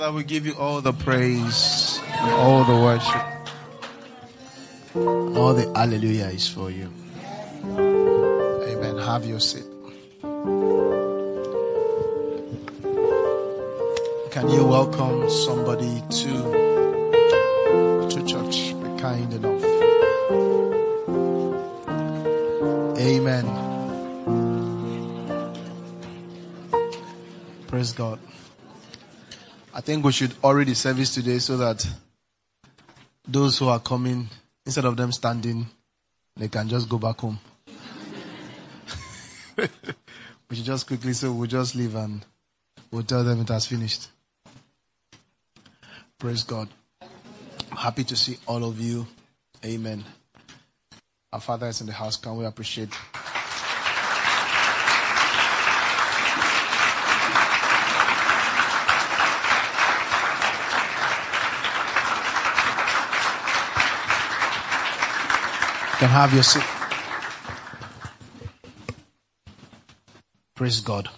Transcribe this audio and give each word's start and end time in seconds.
Father, 0.00 0.16
we 0.16 0.24
give 0.24 0.46
you 0.46 0.54
all 0.54 0.80
the 0.80 0.94
praise 0.94 2.00
and 2.08 2.30
all 2.32 2.64
the 2.64 2.72
worship. 2.72 3.22
All 5.36 5.52
the 5.52 5.70
hallelujah 5.76 6.28
is 6.28 6.48
for 6.48 6.70
you. 6.70 6.90
Amen. 7.68 8.96
Have 8.96 9.26
your 9.26 9.40
seat. 9.40 9.66
Can 14.30 14.48
you 14.48 14.64
welcome 14.64 15.28
somebody 15.28 16.02
to, 16.08 16.32
to 18.08 18.24
church? 18.24 18.72
Be 18.80 18.88
kind 19.02 19.30
enough. 19.34 19.64
Amen. 22.98 23.44
Praise 27.66 27.92
God. 27.92 28.18
I 29.72 29.80
think 29.80 30.04
we 30.04 30.10
should 30.10 30.34
already 30.42 30.74
service 30.74 31.14
today 31.14 31.38
so 31.38 31.56
that 31.58 31.86
those 33.26 33.56
who 33.58 33.68
are 33.68 33.78
coming, 33.78 34.28
instead 34.66 34.84
of 34.84 34.96
them 34.96 35.12
standing, 35.12 35.66
they 36.36 36.48
can 36.48 36.68
just 36.68 36.88
go 36.88 36.98
back 36.98 37.20
home. 37.20 37.38
we 39.56 40.56
should 40.56 40.64
just 40.64 40.88
quickly 40.88 41.12
say 41.12 41.28
we'll 41.28 41.46
just 41.46 41.76
leave 41.76 41.94
and 41.94 42.24
we'll 42.90 43.04
tell 43.04 43.22
them 43.22 43.40
it 43.40 43.48
has 43.48 43.66
finished. 43.66 44.08
Praise 46.18 46.42
God. 46.42 46.68
Happy 47.70 48.02
to 48.04 48.16
see 48.16 48.38
all 48.46 48.64
of 48.64 48.80
you. 48.80 49.06
Amen. 49.64 50.04
Our 51.32 51.40
Father 51.40 51.68
is 51.68 51.80
in 51.80 51.86
the 51.86 51.92
house. 51.92 52.16
Can 52.16 52.36
we 52.36 52.44
appreciate? 52.44 52.90
Can 66.00 66.08
have 66.08 66.32
your 66.32 66.42
seat. 66.42 66.64
Praise 70.54 70.80
God. 70.80 71.10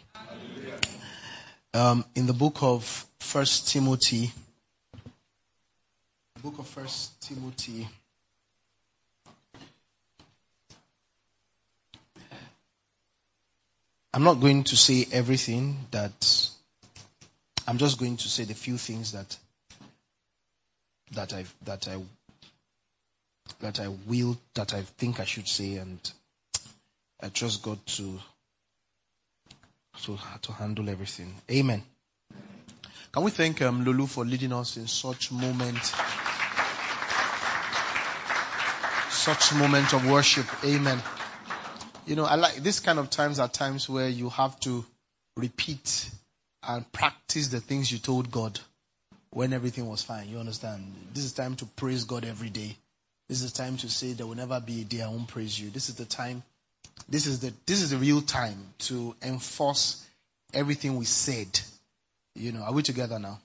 Um, 1.73 2.05
in 2.17 2.27
the 2.27 2.33
book 2.33 2.57
of 2.63 3.07
First 3.21 3.69
Timothy, 3.69 4.33
book 6.43 6.59
of 6.59 6.67
First 6.67 7.23
Timothy, 7.23 7.87
I'm 14.13 14.25
not 14.25 14.41
going 14.41 14.65
to 14.65 14.77
say 14.77 15.07
everything 15.13 15.77
that 15.93 16.49
I'm 17.69 17.79
just 17.79 18.01
going 18.01 18.17
to 18.17 18.29
say 18.29 18.43
the 18.43 18.55
few 18.55 18.79
things 18.79 19.13
that 19.13 19.37
that 21.13 21.33
I 21.33 21.45
that 21.67 21.87
I 21.87 21.99
that 23.61 23.81
I 23.81 23.89
will, 24.07 24.39
that 24.55 24.75
I 24.75 24.83
think 24.83 25.21
I 25.21 25.25
should 25.25 25.49
say, 25.49 25.77
and 25.77 25.99
I 27.21 27.29
trust 27.29 27.63
God 27.63 27.85
to, 27.87 28.19
to, 30.03 30.19
to 30.43 30.53
handle 30.53 30.89
everything. 30.91 31.35
Amen. 31.51 31.83
Can 33.13 33.25
we 33.25 33.31
thank 33.31 33.61
um, 33.61 33.85
Lulu 33.85 34.07
for 34.07 34.25
leading 34.25 34.53
us 34.53 34.77
in 34.77 34.87
such 34.87 35.31
moment, 35.31 35.85
such 39.11 39.55
moment 39.55 39.93
of 39.93 40.09
worship? 40.11 40.47
Amen. 40.65 40.99
You 42.07 42.17
know, 42.17 42.25
I 42.25 42.37
like 42.37 42.57
this 42.57 42.81
kind 42.81 42.99
of 42.99 43.11
times 43.11 43.39
are 43.39 43.49
times 43.49 43.89
where 43.89 44.09
you 44.09 44.31
have 44.31 44.59
to 44.61 44.85
repeat 45.37 46.11
and 46.67 46.91
practice 46.93 47.49
the 47.49 47.61
things 47.61 47.93
you 47.93 47.99
told 47.99 48.31
God 48.31 48.59
when 49.31 49.53
everything 49.53 49.89
was 49.89 50.03
fine. 50.03 50.29
You 50.29 50.39
understand? 50.39 50.95
This 51.13 51.25
is 51.25 51.33
time 51.33 51.55
to 51.57 51.67
praise 51.67 52.05
God 52.05 52.25
every 52.25 52.51
day. 52.51 52.77
This 53.33 53.41
is 53.41 53.51
the 53.51 53.63
time 53.63 53.79
to 53.79 53.89
say 53.89 54.13
there 54.13 54.27
will 54.27 54.35
never 54.35 54.61
be 54.61 54.83
a 54.83 54.85
day 54.85 55.01
I 55.01 55.09
won't 55.09 55.27
praise 55.27 55.59
you. 55.59 55.71
This 55.71 55.89
is 55.89 55.95
the 55.95 56.05
time. 56.05 56.43
This 57.09 57.25
is 57.25 57.41
the 57.41 57.55
this 57.65 57.81
is 57.81 57.89
the 57.89 57.97
real 57.97 58.21
time 58.21 58.75
to 58.81 59.17
enforce 59.23 60.07
everything 60.53 60.99
we 60.99 61.07
said. 61.07 61.59
You 62.35 62.53
know, 62.53 62.61
are 62.61 62.75
we 62.75 62.83
together 62.83 63.19
now? 63.19 63.41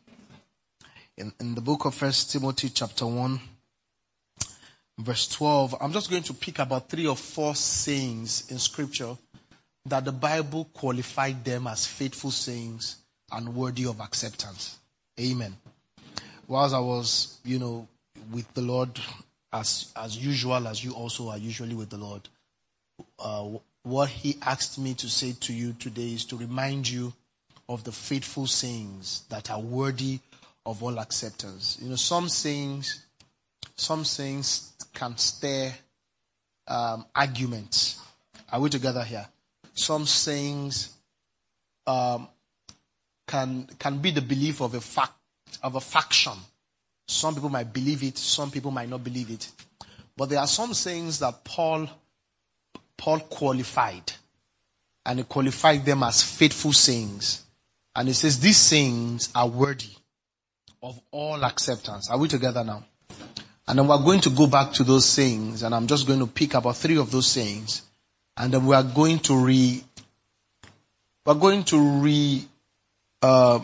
In 1.16 1.32
in 1.40 1.56
the 1.56 1.62
book 1.62 1.86
of 1.86 1.96
First 1.96 2.34
Timothy 2.34 2.68
chapter 2.68 3.06
one, 3.06 3.40
verse 4.98 5.26
twelve, 5.26 5.74
I'm 5.80 5.94
just 5.94 6.10
going 6.10 6.24
to 6.24 6.34
pick 6.34 6.60
about 6.60 6.90
three 6.90 7.08
or 7.08 7.16
four 7.16 7.56
sayings 7.56 8.52
in 8.52 8.60
scripture 8.60 9.16
that 9.86 10.04
the 10.04 10.12
Bible 10.12 10.68
qualified 10.74 11.46
them 11.46 11.66
as 11.66 11.88
faithful 11.88 12.32
sayings 12.32 12.98
and 13.32 13.56
worthy 13.56 13.86
of 13.86 14.02
acceptance. 14.02 14.80
Amen. 15.18 15.56
Whilst 16.46 16.76
I 16.76 16.80
was, 16.82 17.38
you 17.46 17.58
know, 17.58 17.88
with 18.34 18.54
the 18.54 18.62
Lord 18.62 18.90
as 19.54 19.92
as 19.96 20.18
usual 20.18 20.68
as 20.68 20.84
you 20.84 20.94
also 20.94 21.30
are 21.30 21.38
usually 21.38 21.76
with 21.76 21.90
the 21.90 21.98
Lord. 21.98 22.28
Uh, 23.20 23.50
what 23.84 24.10
He 24.10 24.38
asked 24.42 24.80
me 24.80 24.94
to 24.96 25.10
say 25.10 25.34
to 25.42 25.54
you 25.54 25.74
today 25.74 26.14
is 26.14 26.26
to 26.26 26.38
remind 26.38 26.90
you 26.90 27.14
of 27.70 27.84
the 27.84 27.92
faithful 27.92 28.48
sayings 28.48 29.24
that 29.30 29.52
are 29.52 29.60
worthy 29.60 30.20
of 30.66 30.84
all 30.84 31.00
acceptance. 31.00 31.78
You 31.82 31.90
know, 31.90 31.96
some 31.96 32.30
sayings, 32.30 33.06
some 33.76 34.04
sayings 34.04 34.74
can 34.94 35.18
stir 35.18 35.74
um, 36.68 37.06
arguments. 37.16 38.02
Are 38.52 38.60
we 38.60 38.70
together 38.70 39.04
here? 39.04 39.28
Some 39.74 40.06
sayings 40.06 40.96
um, 41.86 42.28
can 43.28 43.68
can 43.80 44.00
be 44.00 44.12
the 44.12 44.22
belief 44.22 44.62
of 44.62 44.74
a 44.74 44.82
fact 44.82 45.14
of 45.64 45.76
a 45.76 45.82
faction 45.82 46.34
some 47.08 47.34
people 47.34 47.50
might 47.50 47.72
believe 47.74 48.04
it, 48.04 48.18
some 48.18 48.52
people 48.52 48.72
might 48.72 48.90
not 48.90 49.04
believe 49.04 49.32
it. 49.32 49.50
But 50.16 50.30
there 50.30 50.40
are 50.40 50.48
some 50.48 50.74
sayings 50.74 51.20
that 51.20 51.44
Paul 51.44 51.90
Paul 52.98 53.20
qualified. 53.20 54.12
And 55.06 55.20
he 55.20 55.26
qualified 55.26 55.86
them 55.86 56.04
as 56.04 56.22
faithful 56.22 56.74
sayings. 56.74 57.46
And 57.96 58.08
he 58.10 58.14
says 58.14 58.40
these 58.40 58.58
sayings 58.58 59.30
are 59.34 59.48
worthy 59.48 59.96
of 60.84 61.00
all 61.12 61.44
acceptance. 61.44 62.10
Are 62.10 62.18
we 62.18 62.28
together 62.28 62.64
now? 62.64 62.84
And 63.68 63.80
then 63.80 63.88
we're 63.88 64.04
going 64.04 64.22
to 64.22 64.30
go 64.30 64.48
back 64.48 64.74
to 64.74 64.84
those 64.84 65.06
sayings, 65.06 65.64
and 65.64 65.76
I'm 65.76 65.88
just 65.88 66.08
going 66.08 66.20
to 66.20 66.28
pick 66.28 66.54
about 66.54 66.78
three 66.78 66.98
of 66.98 67.12
those 67.12 67.28
sayings. 67.28 67.82
And 68.38 68.54
then 68.54 68.66
we 68.66 68.76
are 68.76 68.84
going 68.84 69.20
to 69.20 69.36
re 69.36 69.84
we're 71.26 71.34
going 71.34 71.64
to 71.66 71.80
re 72.00 72.46
uh, 73.22 73.60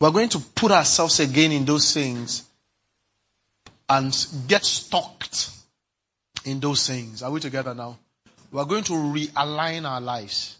we're 0.00 0.10
going 0.10 0.30
to 0.30 0.38
put 0.38 0.72
ourselves 0.72 1.20
again 1.20 1.52
in 1.52 1.64
those 1.64 1.92
things 1.92 2.44
and 3.88 4.26
get 4.46 4.64
stocked 4.64 5.50
in 6.44 6.58
those 6.58 6.86
things. 6.86 7.22
Are 7.22 7.30
we 7.30 7.40
together 7.40 7.74
now? 7.74 7.98
We're 8.50 8.64
going 8.64 8.84
to 8.84 8.92
realign 8.94 9.88
our 9.88 10.00
lives 10.00 10.56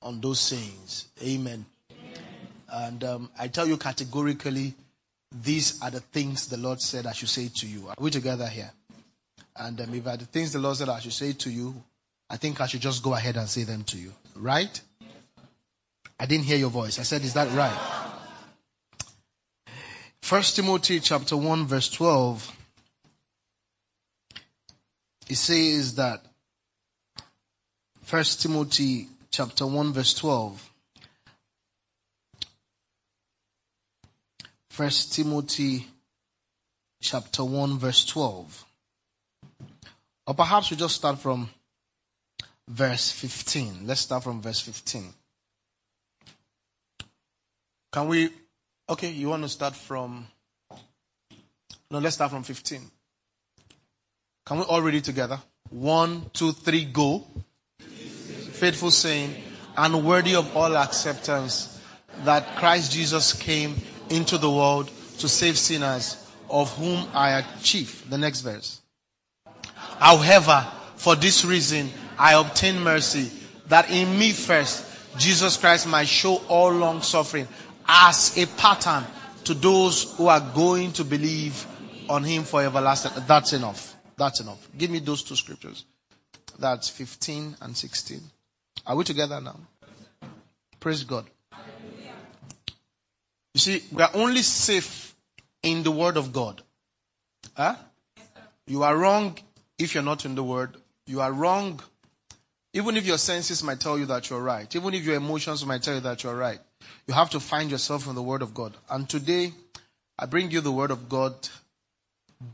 on 0.00 0.20
those 0.20 0.48
things. 0.48 1.08
Amen. 1.22 1.66
Amen. 1.90 2.24
And 2.72 3.04
um, 3.04 3.30
I 3.38 3.48
tell 3.48 3.68
you 3.68 3.76
categorically, 3.76 4.74
these 5.42 5.80
are 5.82 5.90
the 5.90 6.00
things 6.00 6.48
the 6.48 6.56
Lord 6.56 6.80
said 6.80 7.06
I 7.06 7.12
should 7.12 7.28
say 7.28 7.48
to 7.56 7.66
you. 7.66 7.88
Are 7.88 7.94
we 8.00 8.10
together 8.10 8.46
here? 8.46 8.72
And 9.56 9.80
um, 9.80 9.94
if 9.94 10.06
are 10.06 10.16
the 10.16 10.24
things 10.24 10.52
the 10.52 10.58
Lord 10.58 10.76
said 10.76 10.88
I 10.88 11.00
should 11.00 11.12
say 11.12 11.34
to 11.34 11.50
you, 11.50 11.74
I 12.30 12.36
think 12.36 12.60
I 12.60 12.66
should 12.66 12.80
just 12.80 13.02
go 13.02 13.14
ahead 13.14 13.36
and 13.36 13.48
say 13.48 13.64
them 13.64 13.84
to 13.84 13.98
you. 13.98 14.12
Right? 14.34 14.80
I 16.18 16.26
didn't 16.26 16.44
hear 16.44 16.56
your 16.56 16.70
voice. 16.70 16.98
I 16.98 17.02
said, 17.02 17.22
Is 17.22 17.34
that 17.34 17.50
right? 17.52 18.09
First 20.30 20.54
Timothy 20.54 21.00
chapter 21.00 21.36
1 21.36 21.66
verse 21.66 21.90
12 21.90 22.56
it 25.28 25.34
says 25.34 25.96
that 25.96 26.24
First 28.02 28.40
Timothy 28.40 29.08
chapter 29.32 29.66
1 29.66 29.92
verse 29.92 30.14
12 30.14 30.70
First 34.68 35.14
Timothy 35.14 35.88
chapter 37.02 37.42
1 37.42 37.78
verse 37.78 38.04
12 38.04 38.64
or 40.28 40.34
perhaps 40.34 40.70
we 40.70 40.76
just 40.76 40.94
start 40.94 41.18
from 41.18 41.50
verse 42.68 43.10
15 43.10 43.84
let's 43.84 44.02
start 44.02 44.22
from 44.22 44.40
verse 44.40 44.60
15 44.60 45.12
can 47.92 48.06
we 48.06 48.30
Okay, 48.90 49.10
you 49.10 49.28
want 49.28 49.44
to 49.44 49.48
start 49.48 49.76
from. 49.76 50.26
No, 51.92 52.00
let's 52.00 52.16
start 52.16 52.32
from 52.32 52.42
15. 52.42 52.80
Can 54.44 54.58
we 54.58 54.64
all 54.64 54.82
read 54.82 54.96
it 54.96 55.04
together? 55.04 55.38
One, 55.68 56.28
two, 56.32 56.50
three, 56.50 56.86
go. 56.86 57.24
Faithful 57.78 58.90
saying, 58.90 59.36
and 59.76 60.04
worthy 60.04 60.34
of 60.34 60.56
all 60.56 60.76
acceptance, 60.76 61.80
that 62.24 62.56
Christ 62.56 62.90
Jesus 62.90 63.32
came 63.32 63.76
into 64.08 64.38
the 64.38 64.50
world 64.50 64.90
to 65.18 65.28
save 65.28 65.56
sinners, 65.56 66.28
of 66.48 66.76
whom 66.76 67.06
I 67.14 67.30
am 67.30 67.44
chief. 67.62 68.10
The 68.10 68.18
next 68.18 68.40
verse. 68.40 68.80
However, 70.00 70.66
for 70.96 71.14
this 71.14 71.44
reason, 71.44 71.90
I 72.18 72.34
obtain 72.34 72.80
mercy, 72.80 73.30
that 73.68 73.88
in 73.88 74.18
me 74.18 74.32
first, 74.32 74.84
Jesus 75.16 75.56
Christ 75.56 75.86
might 75.86 76.08
show 76.08 76.38
all 76.48 76.72
long 76.72 77.02
suffering 77.02 77.46
as 77.92 78.38
a 78.38 78.46
pattern 78.46 79.04
to 79.42 79.52
those 79.52 80.14
who 80.16 80.28
are 80.28 80.40
going 80.40 80.92
to 80.92 81.04
believe 81.04 81.66
on 82.08 82.22
him 82.22 82.44
for 82.44 82.62
everlasting. 82.62 83.10
That's 83.26 83.52
enough. 83.52 83.96
That's 84.16 84.40
enough. 84.40 84.68
Give 84.78 84.90
me 84.90 85.00
those 85.00 85.24
two 85.24 85.34
scriptures. 85.34 85.84
That's 86.56 86.88
15 86.88 87.56
and 87.60 87.76
16. 87.76 88.20
Are 88.86 88.94
we 88.94 89.02
together 89.02 89.40
now? 89.40 89.58
Praise 90.78 91.02
God. 91.02 91.26
You 93.54 93.60
see, 93.60 93.82
we 93.90 94.02
are 94.02 94.10
only 94.14 94.42
safe 94.42 95.16
in 95.62 95.82
the 95.82 95.90
Word 95.90 96.16
of 96.16 96.32
God. 96.32 96.62
Huh? 97.56 97.74
You 98.66 98.84
are 98.84 98.96
wrong 98.96 99.36
if 99.78 99.94
you're 99.94 100.04
not 100.04 100.24
in 100.24 100.36
the 100.36 100.44
Word. 100.44 100.76
You 101.06 101.20
are 101.20 101.32
wrong 101.32 101.80
even 102.72 102.96
if 102.96 103.04
your 103.04 103.18
senses 103.18 103.64
might 103.64 103.80
tell 103.80 103.98
you 103.98 104.06
that 104.06 104.30
you're 104.30 104.42
right. 104.42 104.74
Even 104.76 104.94
if 104.94 105.04
your 105.04 105.16
emotions 105.16 105.66
might 105.66 105.82
tell 105.82 105.94
you 105.94 106.00
that 106.00 106.22
you're 106.22 106.36
right. 106.36 106.60
You 107.06 107.14
have 107.14 107.30
to 107.30 107.40
find 107.40 107.70
yourself 107.70 108.06
in 108.06 108.14
the 108.14 108.22
Word 108.22 108.42
of 108.42 108.54
God. 108.54 108.76
And 108.88 109.08
today, 109.08 109.52
I 110.18 110.26
bring 110.26 110.50
you 110.50 110.60
the 110.60 110.72
Word 110.72 110.90
of 110.90 111.08
God 111.08 111.34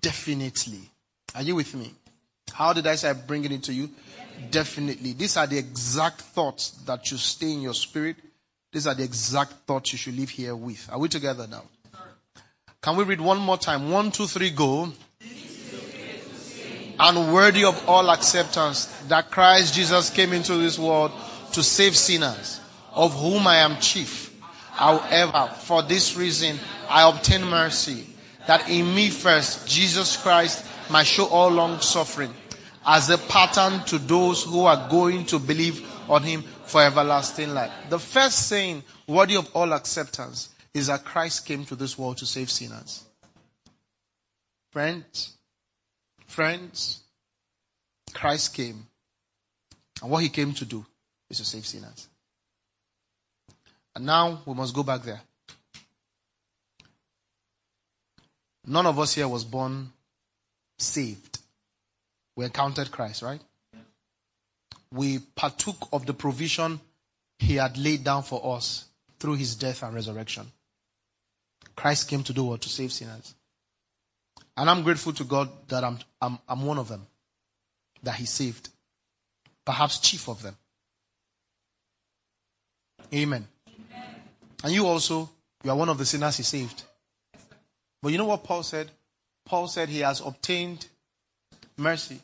definitely. 0.01 0.81
Are 1.35 1.43
you 1.43 1.57
with 1.57 1.75
me? 1.75 1.93
How 2.53 2.73
did 2.73 2.87
I 2.87 2.95
say 2.95 3.11
I'm 3.11 3.21
bringing 3.27 3.53
it 3.53 3.63
to 3.65 3.73
you? 3.73 3.91
Definitely. 4.51 5.13
These 5.13 5.37
are 5.37 5.47
the 5.47 5.59
exact 5.59 6.21
thoughts 6.21 6.71
that 6.87 7.11
you 7.11 7.17
stay 7.17 7.53
in 7.53 7.61
your 7.61 7.75
spirit. 7.75 8.17
These 8.73 8.87
are 8.87 8.95
the 8.95 9.05
exact 9.05 9.53
thoughts 9.67 9.93
you 9.93 9.99
should 9.99 10.17
live 10.17 10.31
here 10.31 10.55
with. 10.55 10.89
Are 10.93 10.99
we 10.99 11.09
together 11.09 11.47
now? 11.47 11.63
Can 12.83 12.97
we 12.97 13.05
read 13.05 13.21
one 13.21 13.39
more 13.39 13.59
time? 13.59 13.91
One, 13.91 14.11
two, 14.11 14.27
three, 14.27 14.51
go. 14.51 14.93
And 16.99 17.35
worthy 17.35 17.65
of 17.65 17.89
all 17.89 18.09
acceptance 18.11 18.87
that 19.09 19.31
Christ 19.31 19.75
Jesus 19.75 20.09
came 20.09 20.33
into 20.33 20.55
this 20.55 20.79
world 20.79 21.13
to 21.53 21.63
save 21.63 21.97
sinners, 21.97 22.61
of 22.93 23.13
whom 23.15 23.47
I 23.47 23.57
am 23.57 23.79
chief. 23.81 24.26
However, 24.77 25.51
for 25.61 25.83
this 25.83 26.17
reason, 26.17 26.59
I 26.89 27.09
obtain 27.09 27.43
mercy, 27.45 28.07
that 28.47 28.69
in 28.69 28.95
me 28.95 29.09
first, 29.09 29.67
Jesus 29.67 30.17
Christ 30.17 30.67
might 30.91 31.07
show 31.07 31.27
all 31.27 31.49
long 31.49 31.81
suffering 31.81 32.33
as 32.87 33.09
a 33.09 33.17
pattern 33.17 33.83
to 33.87 33.99
those 33.99 34.45
who 34.45 34.65
are 34.67 34.89
going 34.91 35.25
to 35.27 35.39
believe 35.39 35.91
on 36.11 36.23
him 36.23 36.43
for 36.67 36.83
everlasting 36.83 37.55
life. 37.55 37.73
The 37.89 37.99
first 37.99 38.49
saying, 38.49 38.85
worthy 39.09 39.37
of 39.37 39.51
all 39.55 39.73
acceptance, 39.73 40.51
is 40.75 40.89
that 40.89 41.05
Christ 41.05 41.47
came 41.47 41.65
to 41.65 41.75
this 41.75 41.99
world 41.99 42.19
to 42.19 42.27
save 42.27 42.51
sinners. 42.51 43.05
Friends, 44.73 45.39
friends, 46.27 47.03
Christ 48.13 48.55
came, 48.55 48.87
and 50.03 50.11
what 50.11 50.23
he 50.23 50.29
came 50.29 50.53
to 50.53 50.67
do 50.67 50.85
is 51.31 51.39
to 51.39 51.47
save 51.47 51.65
sinners. 51.65 52.09
And 53.97 54.07
now 54.07 54.43
we 54.47 54.55
must 54.55 54.73
go 54.73 54.85
back 54.85 55.03
there. 55.03 55.21
None 58.65 58.87
of 58.87 59.01
us 59.01 59.15
here 59.15 59.27
was 59.27 59.43
born 59.43 59.91
saved 60.79 61.37
we 62.37 62.45
encountered 62.45 62.91
Christ, 62.91 63.23
right? 63.23 63.41
We 64.93 65.19
partook 65.19 65.89
of 65.93 66.07
the 66.07 66.15
provision 66.15 66.81
he 67.39 67.57
had 67.57 67.77
laid 67.77 68.05
down 68.05 68.23
for 68.23 68.57
us 68.57 68.85
through 69.19 69.35
his 69.35 69.57
death 69.57 69.83
and 69.83 69.95
resurrection. 69.95 70.47
Christ 71.75 72.09
came 72.09 72.23
to 72.23 72.33
do 72.33 72.45
what? 72.45 72.61
To 72.63 72.69
save 72.69 72.93
sinners. 72.93 73.35
And 74.57 74.71
I'm 74.71 74.83
grateful 74.83 75.13
to 75.15 75.25
God 75.25 75.51
that 75.69 75.83
I'm, 75.83 75.99
I'm, 76.21 76.39
I'm 76.49 76.65
one 76.65 76.79
of 76.79 76.89
them 76.89 77.07
that 78.03 78.15
he 78.15 78.27
saved. 78.27 78.69
Perhaps 79.65 79.99
chief 79.99 80.29
of 80.29 80.43
them. 80.43 80.57
Amen. 83.13 83.47
And 84.65 84.73
you 84.73 84.87
also, 84.87 85.31
you 85.63 85.71
are 85.71 85.77
one 85.77 85.89
of 85.89 85.99
the 85.99 86.07
sinners 86.07 86.37
he 86.37 86.43
saved. 86.43 86.83
But 88.03 88.13
you 88.13 88.19
know 88.19 88.27
what 88.27 88.45
Paul 88.45 88.63
said? 88.63 88.91
Paul 89.45 89.69
said 89.69 89.89
he 89.89 90.01
has 90.01 90.21
obtained 90.21 90.87
mercy. 91.77 92.21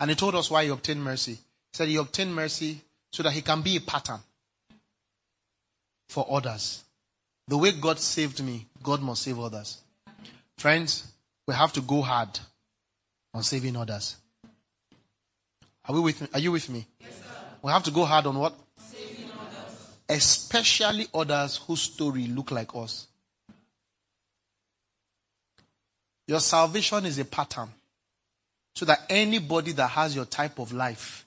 And 0.00 0.10
he 0.10 0.16
told 0.16 0.34
us 0.34 0.50
why 0.50 0.64
he 0.64 0.70
obtained 0.70 1.02
mercy. 1.02 1.32
He 1.32 1.40
said 1.74 1.88
he 1.88 1.96
obtained 1.96 2.34
mercy 2.34 2.80
so 3.12 3.22
that 3.22 3.32
he 3.32 3.42
can 3.42 3.62
be 3.62 3.76
a 3.76 3.80
pattern 3.80 4.20
for 6.08 6.26
others. 6.30 6.84
The 7.46 7.56
way 7.56 7.72
God 7.72 7.98
saved 7.98 8.42
me, 8.42 8.66
God 8.82 9.00
must 9.02 9.22
save 9.22 9.38
others. 9.38 9.78
Friends, 10.58 11.10
we 11.46 11.54
have 11.54 11.72
to 11.74 11.80
go 11.80 12.02
hard 12.02 12.38
on 13.32 13.42
saving 13.42 13.76
others. 13.76 14.16
Are 15.88 15.94
we 15.94 16.00
with 16.00 16.20
me? 16.20 16.28
Are 16.34 16.40
you 16.40 16.52
with 16.52 16.68
me? 16.68 16.86
Yes, 17.00 17.10
sir. 17.16 17.24
we 17.62 17.72
have 17.72 17.84
to 17.84 17.90
go 17.90 18.04
hard 18.04 18.26
on 18.26 18.38
what? 18.38 18.54
Especially 20.08 21.06
others 21.12 21.58
whose 21.66 21.82
story 21.82 22.26
look 22.26 22.50
like 22.50 22.74
us. 22.74 23.06
Your 26.26 26.40
salvation 26.40 27.06
is 27.06 27.18
a 27.18 27.24
pattern. 27.24 27.68
So 28.74 28.84
that 28.84 29.00
anybody 29.10 29.72
that 29.72 29.88
has 29.88 30.14
your 30.14 30.24
type 30.24 30.58
of 30.58 30.72
life, 30.72 31.26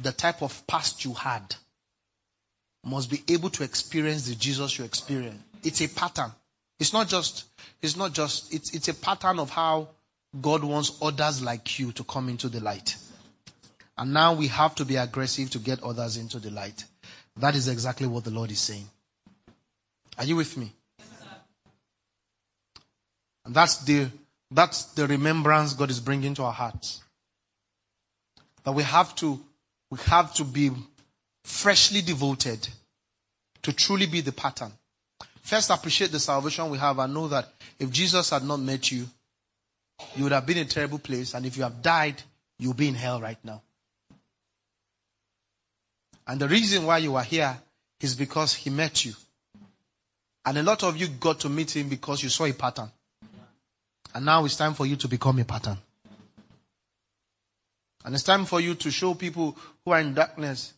the 0.00 0.12
type 0.12 0.42
of 0.42 0.64
past 0.66 1.04
you 1.04 1.12
had, 1.12 1.56
must 2.84 3.10
be 3.10 3.22
able 3.32 3.50
to 3.50 3.64
experience 3.64 4.28
the 4.28 4.34
Jesus 4.34 4.78
you 4.78 4.84
experience. 4.84 5.42
It's 5.64 5.80
a 5.80 5.88
pattern. 5.88 6.30
It's 6.78 6.92
not 6.92 7.08
just, 7.08 7.46
it's 7.82 7.96
not 7.96 8.12
just, 8.12 8.52
it's, 8.52 8.74
it's 8.74 8.88
a 8.88 8.94
pattern 8.94 9.38
of 9.38 9.50
how 9.50 9.88
God 10.40 10.62
wants 10.62 10.98
others 11.00 11.42
like 11.42 11.78
you 11.78 11.92
to 11.92 12.04
come 12.04 12.28
into 12.28 12.48
the 12.48 12.60
light. 12.60 12.96
And 13.96 14.12
now 14.12 14.34
we 14.34 14.48
have 14.48 14.74
to 14.76 14.84
be 14.84 14.96
aggressive 14.96 15.50
to 15.50 15.58
get 15.58 15.82
others 15.82 16.16
into 16.16 16.38
the 16.38 16.50
light. 16.50 16.84
That 17.36 17.54
is 17.54 17.68
exactly 17.68 18.06
what 18.06 18.24
the 18.24 18.30
Lord 18.30 18.50
is 18.50 18.60
saying. 18.60 18.88
Are 20.18 20.24
you 20.24 20.36
with 20.36 20.56
me? 20.56 20.72
And 23.44 23.54
that's 23.54 23.78
the 23.84 24.08
that's 24.50 24.84
the 24.94 25.06
remembrance 25.06 25.74
God 25.74 25.90
is 25.90 26.00
bringing 26.00 26.34
to 26.34 26.44
our 26.44 26.52
hearts. 26.52 27.02
That 28.62 28.72
we 28.72 28.84
have 28.84 29.14
to, 29.16 29.40
we 29.90 29.98
have 30.06 30.32
to 30.34 30.44
be 30.44 30.70
freshly 31.44 32.00
devoted 32.00 32.68
to 33.62 33.72
truly 33.72 34.06
be 34.06 34.20
the 34.20 34.32
pattern. 34.32 34.72
First, 35.42 35.70
appreciate 35.70 36.12
the 36.12 36.20
salvation 36.20 36.70
we 36.70 36.78
have 36.78 36.98
and 36.98 37.12
know 37.12 37.28
that 37.28 37.48
if 37.78 37.90
Jesus 37.90 38.30
had 38.30 38.44
not 38.44 38.60
met 38.60 38.90
you, 38.92 39.06
you 40.16 40.22
would 40.22 40.32
have 40.32 40.46
been 40.46 40.58
in 40.58 40.66
a 40.66 40.70
terrible 40.70 40.98
place. 40.98 41.34
And 41.34 41.44
if 41.44 41.56
you 41.56 41.64
have 41.64 41.82
died, 41.82 42.22
you'll 42.58 42.74
be 42.74 42.88
in 42.88 42.94
hell 42.94 43.20
right 43.20 43.38
now. 43.44 43.60
And 46.26 46.40
the 46.40 46.48
reason 46.48 46.86
why 46.86 46.98
you 46.98 47.16
are 47.16 47.22
here 47.22 47.56
is 48.00 48.14
because 48.14 48.54
he 48.54 48.70
met 48.70 49.04
you. 49.04 49.12
And 50.46 50.58
a 50.58 50.62
lot 50.62 50.82
of 50.82 50.96
you 50.96 51.08
got 51.08 51.40
to 51.40 51.48
meet 51.48 51.74
him 51.74 51.88
because 51.88 52.22
you 52.22 52.28
saw 52.28 52.44
a 52.44 52.52
pattern. 52.52 52.90
And 54.14 54.24
now 54.24 54.44
it's 54.44 54.56
time 54.56 54.74
for 54.74 54.86
you 54.86 54.96
to 54.96 55.08
become 55.08 55.38
a 55.38 55.44
pattern. 55.44 55.78
And 58.04 58.14
it's 58.14 58.24
time 58.24 58.44
for 58.44 58.60
you 58.60 58.74
to 58.74 58.90
show 58.90 59.14
people 59.14 59.56
who 59.84 59.92
are 59.92 60.00
in 60.00 60.14
darkness, 60.14 60.74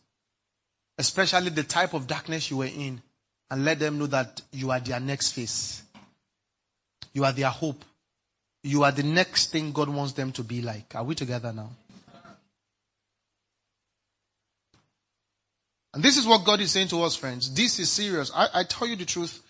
especially 0.97 1.49
the 1.49 1.63
type 1.63 1.93
of 1.93 2.07
darkness 2.07 2.49
you 2.49 2.57
were 2.57 2.65
in, 2.65 3.01
and 3.51 3.65
let 3.65 3.79
them 3.79 3.99
know 3.99 4.07
that 4.07 4.41
you 4.51 4.71
are 4.71 4.79
their 4.79 4.99
next 4.99 5.31
face. 5.33 5.83
You 7.13 7.25
are 7.25 7.33
their 7.33 7.49
hope. 7.49 7.83
You 8.63 8.83
are 8.83 8.91
the 8.91 9.03
next 9.03 9.51
thing 9.51 9.71
God 9.71 9.89
wants 9.89 10.13
them 10.13 10.31
to 10.33 10.43
be 10.43 10.61
like. 10.61 10.95
Are 10.95 11.03
we 11.03 11.15
together 11.15 11.51
now? 11.53 11.69
And 15.97 16.03
this 16.03 16.15
is 16.15 16.27
what 16.27 16.45
God 16.45 16.61
is 16.61 16.69
saying 16.69 16.89
to 16.89 17.01
us, 17.01 17.15
friends. 17.15 17.51
This 17.55 17.79
is 17.79 17.89
serious. 17.89 18.31
I, 18.35 18.47
I 18.53 18.63
tell 18.65 18.87
you 18.87 18.95
the 18.95 19.03
truth. 19.03 19.41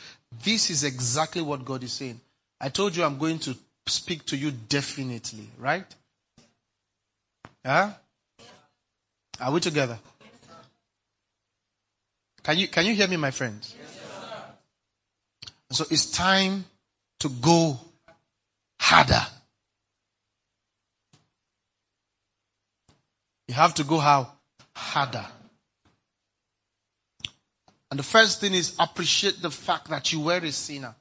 This 0.46 0.70
is 0.70 0.86
exactly 0.86 1.42
what 1.42 1.66
God 1.66 1.84
is 1.84 1.92
saying. 1.92 2.22
I 2.62 2.70
told 2.70 2.96
you 2.96 3.04
I'm 3.04 3.18
going 3.18 3.40
to 3.40 3.58
speak 3.86 4.24
to 4.28 4.38
you 4.38 4.52
definitely, 4.52 5.50
right? 5.60 5.84
Huh? 7.66 7.90
Are 9.42 9.52
we 9.52 9.60
together? 9.60 10.00
Can 12.44 12.58
you 12.60 12.70
can 12.70 12.86
you 12.86 12.94
hear 12.94 13.10
me, 13.10 13.18
my 13.18 13.32
friends? 13.32 13.76
so 15.70 15.84
it's 15.92 16.10
time 16.12 16.64
to 17.20 17.28
go 17.28 17.78
harder. 18.80 19.28
You 23.50 23.56
have 23.56 23.74
to 23.74 23.84
go 23.84 23.98
how? 23.98 24.32
Harder. 24.74 25.26
And 27.90 28.00
the 28.00 28.04
first 28.04 28.42
thing 28.42 28.54
is 28.54 28.76
appreciate 28.80 29.42
the 29.42 29.52
fact 29.52 29.90
that 29.90 30.12
you 30.12 30.20
were 30.20 30.38
a 30.38 30.52
sinner. 30.52 30.96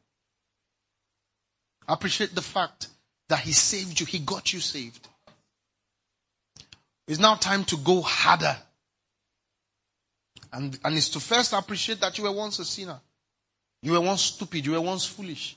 Appreciate 1.88 2.34
the 2.34 2.42
fact 2.42 2.88
that 3.28 3.40
He 3.40 3.52
saved 3.52 3.98
you, 3.98 4.06
He 4.06 4.20
got 4.20 4.52
you 4.52 4.60
saved. 4.60 5.08
It's 7.08 7.20
now 7.20 7.34
time 7.34 7.64
to 7.64 7.76
go 7.76 8.02
harder. 8.02 8.56
And, 10.52 10.78
and 10.84 10.96
it's 10.96 11.08
to 11.10 11.20
first 11.20 11.52
appreciate 11.52 12.00
that 12.00 12.16
you 12.18 12.24
were 12.24 12.32
once 12.32 12.58
a 12.58 12.64
sinner. 12.64 13.00
You 13.82 13.92
were 13.92 14.00
once 14.00 14.22
stupid. 14.22 14.64
You 14.64 14.72
were 14.72 14.80
once 14.80 15.06
foolish. 15.06 15.56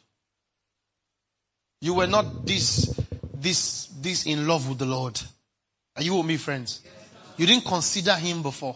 You 1.82 1.94
were 1.96 2.08
not 2.08 2.46
this, 2.46 3.00
this, 3.34 3.88
this 4.02 4.26
in 4.26 4.46
love 4.46 4.68
with 4.68 4.80
the 4.80 4.86
Lord. 4.86 5.20
Are 5.96 6.04
you 6.04 6.16
with 6.16 6.26
me, 6.26 6.38
friends? 6.38 6.82
You 7.38 7.48
didn't 7.48 7.66
consider 7.66 8.14
Him 8.16 8.42
before. 8.42 8.76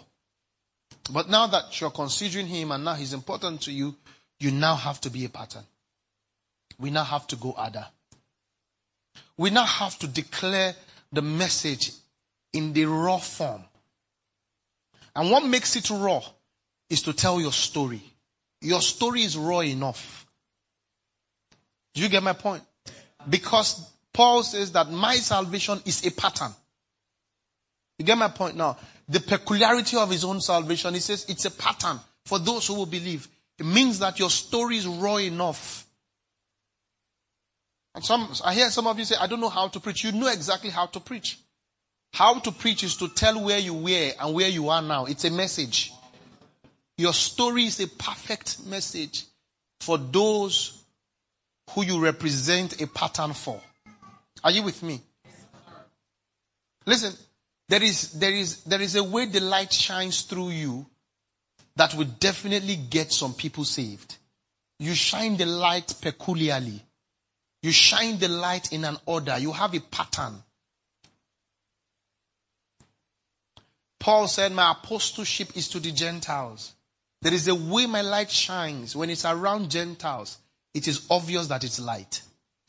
But 1.12 1.30
now 1.30 1.48
that 1.48 1.80
you're 1.80 1.92
considering 1.92 2.48
him 2.48 2.72
and 2.72 2.86
now 2.86 2.94
he's 2.94 3.14
important 3.14 3.62
to 3.64 3.72
you, 3.72 3.96
you 4.40 4.52
now 4.52 4.76
have 4.76 5.02
to 5.02 5.10
be 5.10 5.26
a 5.26 5.30
pattern. 5.30 5.64
We 6.80 6.92
now 6.92 7.04
have 7.04 7.28
to 7.28 7.36
go 7.36 7.52
other. 7.54 7.86
We 9.38 9.50
now 9.50 9.66
have 9.66 9.98
to 10.00 10.08
declare 10.08 10.76
the 11.12 11.22
message 11.22 11.92
in 12.54 12.74
the 12.74 12.86
raw 12.86 13.18
form. 13.18 13.64
And 15.16 15.30
what 15.30 15.46
makes 15.46 15.76
it 15.76 15.90
raw 15.90 16.22
is 16.90 17.02
to 17.04 17.14
tell 17.14 17.40
your 17.40 17.52
story. 17.52 18.02
Your 18.62 18.82
story 18.82 19.24
is 19.24 19.38
raw 19.38 19.60
enough. 19.60 20.26
Do 21.94 22.02
you 22.02 22.10
get 22.10 22.24
my 22.24 22.34
point? 22.34 22.64
Because 23.30 23.92
Paul 24.12 24.44
says 24.44 24.72
that 24.72 24.90
my 24.90 25.16
salvation 25.16 25.82
is 25.86 26.06
a 26.06 26.12
pattern. 26.12 26.52
You 27.98 28.06
get 28.06 28.18
my 28.18 28.30
point 28.30 28.56
now? 28.56 28.78
The 29.10 29.20
peculiarity 29.20 29.98
of 29.98 30.10
his 30.10 30.24
own 30.24 30.40
salvation, 30.42 30.94
he 30.94 31.00
says 31.00 31.26
it's 31.28 31.46
a 31.46 31.52
pattern 31.52 32.00
for 32.26 32.40
those 32.40 32.68
who 32.68 32.76
will 32.76 32.86
believe. 32.86 33.28
It 33.60 33.66
means 33.66 34.00
that 34.00 34.20
your 34.20 34.30
story 34.30 34.78
is 34.78 34.88
raw 34.88 35.18
enough. 35.18 35.86
And 37.96 38.04
some, 38.04 38.30
I 38.44 38.54
hear 38.54 38.72
some 38.72 38.88
of 38.88 38.98
you 38.98 39.06
say, 39.06 39.16
I 39.20 39.28
don't 39.28 39.42
know 39.42 39.50
how 39.50 39.68
to 39.68 39.80
preach. 39.80 40.04
You 40.04 40.12
know 40.12 40.28
exactly 40.28 40.70
how 40.70 40.88
to 40.88 41.00
preach. 41.00 41.38
How 42.14 42.40
to 42.40 42.52
preach 42.52 42.84
is 42.84 42.96
to 42.98 43.08
tell 43.10 43.44
where 43.44 43.60
you 43.60 43.74
were 43.74 44.12
and 44.20 44.34
where 44.34 44.48
you 44.48 44.70
are 44.70 44.82
now. 44.82 45.06
It's 45.06 45.26
a 45.26 45.32
message. 45.32 45.92
Your 46.98 47.14
story 47.14 47.66
is 47.66 47.80
a 47.80 47.88
perfect 47.88 48.66
message 48.66 49.26
for 49.80 49.98
those 49.98 50.84
who 51.72 51.84
you 51.84 52.00
represent 52.00 52.82
a 52.82 52.88
pattern 52.88 53.34
for. 53.34 53.60
Are 54.44 54.52
you 54.52 54.64
with 54.64 54.82
me? 54.84 55.02
Listen, 56.86 57.14
there 57.70 57.84
is, 57.84 58.12
there 58.14 58.34
is, 58.34 58.64
there 58.64 58.82
is 58.82 58.96
a 58.96 59.04
way 59.04 59.26
the 59.26 59.40
light 59.40 59.72
shines 59.72 60.22
through 60.22 60.50
you 60.50 60.86
that 61.76 61.94
will 61.96 62.08
definitely 62.20 62.76
get 62.76 63.12
some 63.12 63.34
people 63.34 63.64
saved. 63.64 64.18
You 64.80 64.94
shine 64.94 65.38
the 65.38 65.46
light 65.46 65.96
peculiarly. 66.02 66.82
You 67.62 67.72
shine 67.72 68.20
the 68.20 68.28
light 68.28 68.74
in 68.74 68.84
an 68.84 68.98
order. 69.06 69.38
You 69.38 69.54
have 69.54 69.74
a 69.74 69.80
pattern. 69.80 70.44
Paul 74.00 74.28
said, 74.28 74.52
My 74.52 74.72
apostleship 74.72 75.56
is 75.56 75.70
to 75.70 75.80
the 75.80 75.92
Gentiles. 75.92 76.74
There 77.22 77.34
is 77.34 77.48
a 77.48 77.56
way 77.56 77.86
my 77.86 78.02
light 78.02 78.30
shines. 78.30 78.98
When 78.98 79.10
it's 79.10 79.24
around 79.24 79.72
Gentiles, 79.72 80.40
it 80.74 80.90
is 80.90 81.08
obvious 81.10 81.48
that 81.48 81.64
it's 81.64 81.80
light. 81.80 82.22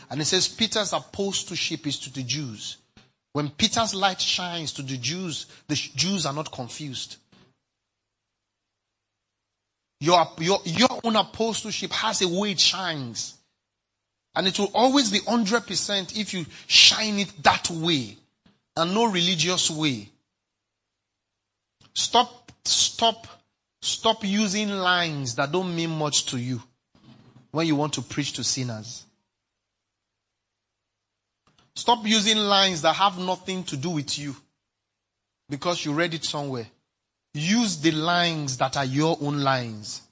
And 0.08 0.20
it 0.20 0.26
says 0.26 0.46
Peter's 0.46 0.92
apostleship 0.92 1.88
is 1.88 1.98
to 2.00 2.12
the 2.12 2.22
Jews. 2.22 2.76
When 3.34 3.50
Peter's 3.50 3.96
light 3.96 4.20
shines 4.20 4.72
to 4.74 4.82
the 4.82 4.96
Jews, 4.96 5.46
the 5.66 5.74
Jews 5.74 6.24
are 6.24 6.32
not 6.32 6.52
confused. 6.52 7.16
Your, 10.00 10.24
your, 10.38 10.60
your 10.64 11.00
own 11.02 11.16
apostleship 11.16 11.90
has 11.90 12.22
a 12.22 12.28
way 12.28 12.52
it 12.52 12.60
shines. 12.60 13.34
And 14.36 14.46
it 14.46 14.56
will 14.56 14.70
always 14.72 15.10
be 15.10 15.18
100% 15.18 16.16
if 16.16 16.32
you 16.32 16.46
shine 16.68 17.18
it 17.18 17.32
that 17.42 17.68
way 17.70 18.16
and 18.76 18.94
no 18.94 19.06
religious 19.06 19.68
way. 19.68 20.10
Stop, 21.92 22.52
stop, 22.64 23.26
stop 23.82 24.24
using 24.24 24.70
lines 24.70 25.34
that 25.34 25.50
don't 25.50 25.74
mean 25.74 25.90
much 25.90 26.26
to 26.26 26.38
you 26.38 26.62
when 27.50 27.66
you 27.66 27.74
want 27.74 27.94
to 27.94 28.02
preach 28.02 28.32
to 28.34 28.44
sinners. 28.44 29.03
Stop 31.76 32.06
using 32.06 32.38
lines 32.38 32.82
that 32.82 32.94
have 32.94 33.18
nothing 33.18 33.64
to 33.64 33.76
do 33.76 33.90
with 33.90 34.18
you 34.18 34.36
because 35.48 35.84
you 35.84 35.92
read 35.92 36.14
it 36.14 36.24
somewhere. 36.24 36.66
Use 37.34 37.78
the 37.78 37.90
lines 37.90 38.56
that 38.58 38.76
are 38.76 38.84
your 38.84 39.18
own 39.20 39.40
lines, 39.40 40.02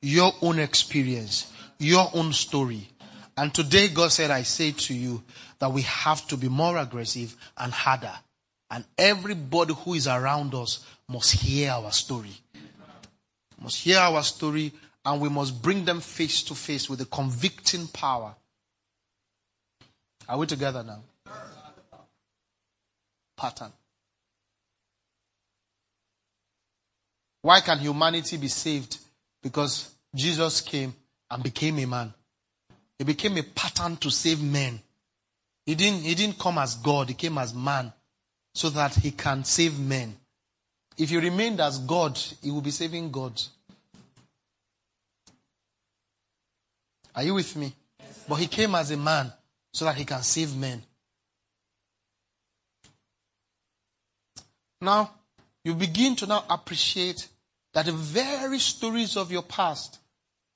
your 0.00 0.32
own 0.42 0.58
experience, 0.58 1.52
your 1.78 2.10
own 2.12 2.32
story. 2.32 2.88
And 3.36 3.54
today 3.54 3.88
God 3.88 4.10
said, 4.10 4.30
I 4.30 4.42
say 4.42 4.72
to 4.72 4.94
you 4.94 5.22
that 5.60 5.72
we 5.72 5.82
have 5.82 6.26
to 6.26 6.36
be 6.36 6.48
more 6.48 6.76
aggressive 6.76 7.36
and 7.56 7.72
harder. 7.72 8.12
And 8.68 8.84
everybody 8.98 9.74
who 9.74 9.94
is 9.94 10.08
around 10.08 10.54
us 10.54 10.84
must 11.08 11.34
hear 11.34 11.70
our 11.70 11.92
story. 11.92 12.32
Must 13.60 13.76
hear 13.76 13.98
our 13.98 14.24
story 14.24 14.72
and 15.04 15.20
we 15.20 15.28
must 15.28 15.62
bring 15.62 15.84
them 15.84 16.00
face 16.00 16.42
to 16.44 16.54
face 16.54 16.90
with 16.90 17.00
a 17.00 17.06
convicting 17.06 17.86
power. 17.86 18.34
Are 20.28 20.38
we 20.38 20.46
together 20.46 20.82
now? 20.82 21.00
Pattern. 23.42 23.72
Why 27.40 27.60
can 27.60 27.80
humanity 27.80 28.36
be 28.36 28.46
saved? 28.46 28.98
Because 29.42 29.92
Jesus 30.14 30.60
came 30.60 30.94
and 31.28 31.42
became 31.42 31.80
a 31.80 31.86
man. 31.86 32.14
He 32.98 33.04
became 33.04 33.36
a 33.36 33.42
pattern 33.42 33.96
to 33.96 34.12
save 34.12 34.40
men. 34.40 34.80
He 35.66 35.74
didn't, 35.74 36.02
he 36.02 36.14
didn't 36.14 36.38
come 36.38 36.56
as 36.58 36.76
God, 36.76 37.08
he 37.08 37.14
came 37.14 37.36
as 37.36 37.52
man 37.52 37.92
so 38.54 38.70
that 38.70 38.94
he 38.94 39.10
can 39.10 39.42
save 39.42 39.76
men. 39.76 40.14
If 40.96 41.10
he 41.10 41.16
remained 41.16 41.60
as 41.60 41.80
God, 41.80 42.16
he 42.42 42.52
will 42.52 42.60
be 42.60 42.70
saving 42.70 43.10
God. 43.10 43.42
Are 47.16 47.24
you 47.24 47.34
with 47.34 47.56
me? 47.56 47.74
But 48.28 48.36
he 48.36 48.46
came 48.46 48.76
as 48.76 48.92
a 48.92 48.96
man 48.96 49.32
so 49.72 49.84
that 49.86 49.96
he 49.96 50.04
can 50.04 50.22
save 50.22 50.54
men. 50.54 50.84
Now, 54.82 55.12
you 55.64 55.74
begin 55.74 56.16
to 56.16 56.26
now 56.26 56.44
appreciate 56.50 57.28
that 57.72 57.86
the 57.86 57.92
very 57.92 58.58
stories 58.58 59.16
of 59.16 59.30
your 59.30 59.44
past 59.44 60.00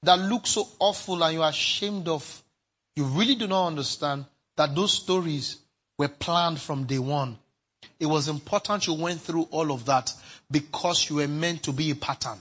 that 0.03 0.19
look 0.19 0.49
so 0.49 0.67
awful 0.81 1.23
and 1.23 1.35
you 1.35 1.43
are 1.43 1.51
ashamed 1.51 2.09
of, 2.09 2.43
you 2.97 3.05
really 3.05 3.37
do 3.37 3.47
not 3.47 3.69
understand 3.69 4.25
that 4.57 4.75
those 4.75 4.93
stories 4.93 5.59
were 5.97 6.09
planned 6.09 6.61
from 6.61 6.85
day 6.85 6.99
one. 6.99 7.39
It 8.01 8.07
was 8.07 8.27
important 8.27 8.89
you 8.89 8.95
went 8.95 9.21
through 9.21 9.47
all 9.53 9.71
of 9.71 9.87
that 9.87 10.13
because 10.51 11.09
you 11.09 11.17
were 11.17 11.29
meant 11.29 11.63
to 11.63 11.73
be 11.73 11.93
a 11.93 11.95
pattern 11.95 12.39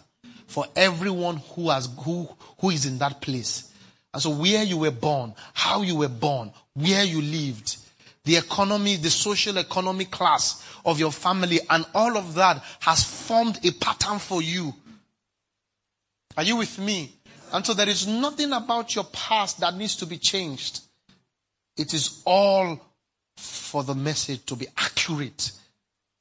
for 0.48 0.66
everyone 0.76 1.38
who 1.54 1.70
has 1.70 1.88
who 2.00 2.28
who 2.60 2.72
is 2.72 2.88
in 2.88 2.98
that 2.98 3.22
place. 3.22 3.72
And 4.12 4.24
so 4.24 4.32
where 4.32 4.64
you 4.64 4.78
were 4.78 4.92
born, 4.92 5.36
how 5.54 5.84
you 5.84 5.98
were 5.98 6.10
born, 6.10 6.52
where 6.74 7.04
you 7.04 7.22
lived, 7.22 7.78
the 8.26 8.36
economy, 8.36 8.98
the 8.98 9.10
social 9.10 9.58
economic 9.58 10.12
class 10.12 10.64
of 10.86 11.00
your 11.00 11.12
family, 11.12 11.60
and 11.70 11.86
all 11.94 12.18
of 12.18 12.36
that 12.36 12.62
has 12.82 13.04
formed 13.04 13.60
a 13.66 13.72
pattern 13.72 14.20
for 14.20 14.42
you. 14.42 14.74
Are 16.38 16.44
you 16.44 16.58
with 16.58 16.78
me? 16.80 17.14
And 17.54 17.66
so 17.66 17.74
there 17.74 17.88
is 17.88 18.08
nothing 18.08 18.52
about 18.52 18.94
your 18.96 19.06
past 19.06 19.60
that 19.62 19.76
needs 19.76 19.96
to 19.98 20.06
be 20.06 20.18
changed. 20.18 20.82
It 21.78 21.94
is 21.94 22.22
all 22.26 22.80
for 23.38 23.84
the 23.84 23.96
message 23.96 24.46
to 24.46 24.56
be 24.56 24.68
accurate 24.78 25.52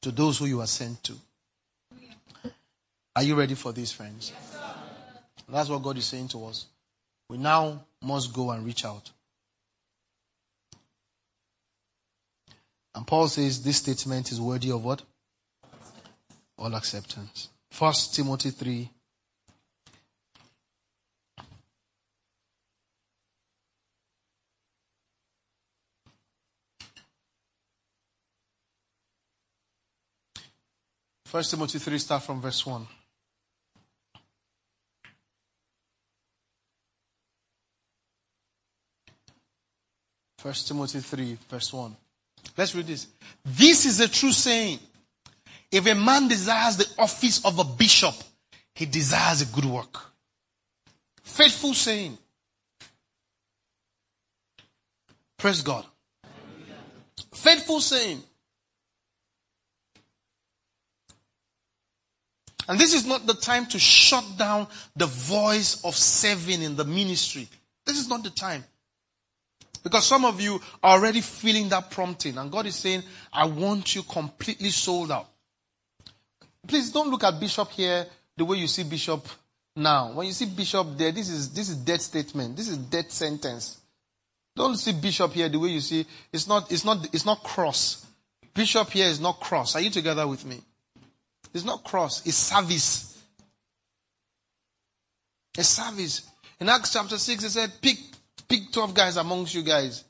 to 0.02 0.10
those 0.10 0.38
who 0.38 0.46
you 0.46 0.60
are 0.60 0.66
sent 0.66 1.02
to. 1.04 1.14
Are 3.16 3.22
you 3.22 3.34
ready 3.36 3.54
for 3.54 3.72
this, 3.72 3.92
friends? 3.92 4.32
Yes, 4.34 4.58
That's 5.48 5.68
what 5.68 5.82
God 5.82 5.96
is 5.96 6.04
saying 6.04 6.28
to 6.28 6.46
us. 6.46 6.66
We 7.28 7.38
now 7.38 7.84
must 8.02 8.32
go 8.32 8.50
and 8.50 8.64
reach 8.64 8.84
out. 8.84 9.10
And 12.94 13.06
Paul 13.06 13.28
says 13.28 13.62
this 13.62 13.78
statement 13.78 14.30
is 14.30 14.40
worthy 14.40 14.70
of 14.70 14.84
what? 14.84 15.02
All 16.56 16.74
acceptance. 16.74 17.48
First 17.70 18.14
Timothy 18.14 18.50
3 18.50 18.90
First 31.34 31.50
Timothy 31.50 31.80
3, 31.80 31.98
start 31.98 32.22
from 32.22 32.40
verse 32.40 32.64
1. 32.64 32.86
First 40.38 40.68
Timothy 40.68 41.00
3, 41.00 41.36
verse 41.50 41.72
1. 41.72 41.96
Let's 42.56 42.74
read 42.74 42.86
this. 42.86 43.08
This 43.44 43.84
is 43.84 44.00
a 44.00 44.08
true 44.08 44.32
saying. 44.32 44.78
If 45.70 45.86
a 45.86 45.94
man 45.94 46.28
desires 46.28 46.76
the 46.76 46.88
office 46.98 47.44
of 47.44 47.58
a 47.58 47.64
bishop, 47.64 48.14
he 48.74 48.86
desires 48.86 49.42
a 49.42 49.46
good 49.46 49.64
work. 49.64 49.98
Faithful 51.22 51.74
saying. 51.74 52.16
Praise 55.36 55.62
God. 55.62 55.84
Faithful 57.32 57.80
saying. 57.80 58.22
And 62.68 62.78
this 62.78 62.94
is 62.94 63.04
not 63.04 63.26
the 63.26 63.34
time 63.34 63.66
to 63.66 63.78
shut 63.78 64.24
down 64.38 64.68
the 64.96 65.06
voice 65.06 65.84
of 65.84 65.94
serving 65.94 66.62
in 66.62 66.76
the 66.76 66.84
ministry. 66.84 67.48
This 67.84 67.98
is 67.98 68.08
not 68.08 68.22
the 68.22 68.30
time. 68.30 68.64
Because 69.84 70.06
some 70.06 70.24
of 70.24 70.40
you 70.40 70.60
are 70.82 70.98
already 70.98 71.20
feeling 71.20 71.68
that 71.68 71.90
prompting, 71.90 72.38
and 72.38 72.50
God 72.50 72.66
is 72.66 72.74
saying, 72.74 73.02
I 73.32 73.46
want 73.46 73.94
you 73.94 74.02
completely 74.02 74.70
sold 74.70 75.12
out. 75.12 75.28
Please 76.66 76.90
don't 76.90 77.10
look 77.10 77.22
at 77.22 77.38
Bishop 77.38 77.70
here 77.70 78.06
the 78.36 78.44
way 78.44 78.56
you 78.58 78.66
see 78.66 78.82
bishop 78.82 79.26
now. 79.76 80.12
When 80.12 80.26
you 80.26 80.32
see 80.32 80.46
bishop 80.46 80.96
there, 80.96 81.12
this 81.12 81.28
is 81.28 81.52
this 81.52 81.68
is 81.68 81.76
death 81.76 82.00
statement. 82.00 82.56
This 82.56 82.68
is 82.68 82.78
death 82.78 83.10
sentence. 83.10 83.78
Don't 84.56 84.76
see 84.76 84.92
bishop 84.92 85.32
here 85.32 85.48
the 85.48 85.58
way 85.58 85.68
you 85.68 85.80
see. 85.80 86.06
It's 86.32 86.46
not. 86.46 86.70
It's 86.70 86.84
not. 86.84 87.06
It's 87.12 87.24
not 87.24 87.42
cross. 87.42 88.06
Bishop 88.54 88.90
here 88.90 89.06
is 89.06 89.20
not 89.20 89.40
cross. 89.40 89.74
Are 89.74 89.80
you 89.80 89.90
together 89.90 90.26
with 90.26 90.44
me? 90.44 90.60
It's 91.52 91.64
not 91.64 91.84
cross. 91.84 92.26
It's 92.26 92.36
service. 92.36 93.22
It's 95.56 95.68
service. 95.68 96.28
In 96.60 96.68
Acts 96.68 96.92
chapter 96.92 97.18
six, 97.18 97.44
it 97.44 97.50
said, 97.50 97.72
"Pick, 97.80 97.98
pick 98.48 98.72
twelve 98.72 98.94
guys 98.94 99.16
amongst 99.16 99.54
you 99.54 99.62
guys 99.62 100.04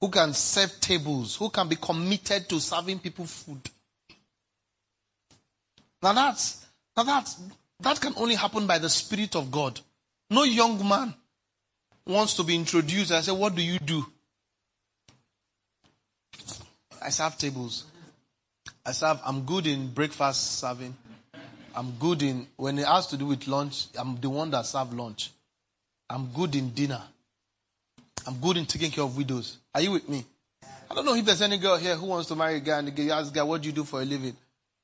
who 0.00 0.08
can 0.08 0.32
serve 0.32 0.80
tables, 0.80 1.36
who 1.36 1.50
can 1.50 1.68
be 1.68 1.76
committed 1.76 2.48
to 2.48 2.60
serving 2.60 2.98
people 2.98 3.26
food." 3.26 3.60
Now 6.02 6.12
that's 6.12 6.66
now 6.96 7.02
that's 7.04 7.40
that 7.80 8.00
can 8.00 8.14
only 8.16 8.34
happen 8.34 8.66
by 8.66 8.78
the 8.78 8.88
Spirit 8.88 9.36
of 9.36 9.50
God. 9.50 9.80
No 10.30 10.42
young 10.42 10.86
man 10.86 11.14
wants 12.06 12.34
to 12.34 12.42
be 12.44 12.54
introduced. 12.54 13.12
I 13.12 13.20
say, 13.20 13.32
What 13.32 13.54
do 13.54 13.62
you 13.62 13.78
do? 13.78 14.06
I 17.02 17.10
serve 17.10 17.36
tables. 17.36 17.84
I 18.84 18.92
serve, 18.92 19.20
I'm 19.24 19.42
good 19.42 19.66
in 19.66 19.88
breakfast 19.88 20.58
serving. 20.58 20.96
I'm 21.74 21.92
good 21.92 22.22
in, 22.22 22.46
when 22.56 22.78
it 22.78 22.86
has 22.86 23.06
to 23.08 23.16
do 23.16 23.26
with 23.26 23.46
lunch, 23.46 23.86
I'm 23.98 24.18
the 24.20 24.30
one 24.30 24.50
that 24.52 24.64
serve 24.64 24.94
lunch. 24.94 25.30
I'm 26.08 26.28
good 26.28 26.54
in 26.54 26.70
dinner. 26.70 27.02
I'm 28.26 28.38
good 28.40 28.56
in 28.56 28.66
taking 28.66 28.90
care 28.90 29.04
of 29.04 29.16
widows. 29.16 29.58
Are 29.74 29.80
you 29.80 29.92
with 29.92 30.08
me? 30.08 30.24
I 30.90 30.94
don't 30.94 31.04
know 31.04 31.14
if 31.14 31.24
there's 31.24 31.42
any 31.42 31.58
girl 31.58 31.76
here 31.76 31.96
who 31.96 32.06
wants 32.06 32.28
to 32.28 32.36
marry 32.36 32.56
a 32.56 32.60
guy 32.60 32.78
and 32.78 32.88
the 32.88 32.90
guy 32.90 33.22
guy, 33.32 33.42
what 33.42 33.62
do 33.62 33.68
you 33.68 33.74
do 33.74 33.84
for 33.84 34.00
a 34.00 34.04
living? 34.04 34.36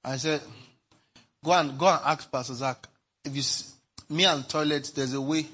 I 0.04 0.16
said, 0.16 0.40
go 1.44 1.52
and, 1.52 1.78
go 1.78 1.86
and 1.86 2.00
ask 2.04 2.30
Pastor 2.30 2.54
Zach. 2.54 2.86
If 3.24 3.34
you, 3.34 3.42
see, 3.42 3.72
me 4.08 4.24
and 4.24 4.48
toilets, 4.48 4.90
there's 4.90 5.14
a 5.14 5.20
way 5.20 5.46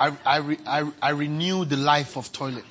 I, 0.00 0.12
I, 0.24 0.56
I, 0.66 0.92
I 1.02 1.10
renew 1.10 1.64
the 1.64 1.76
life 1.76 2.16
of 2.16 2.30
toilet. 2.32 2.64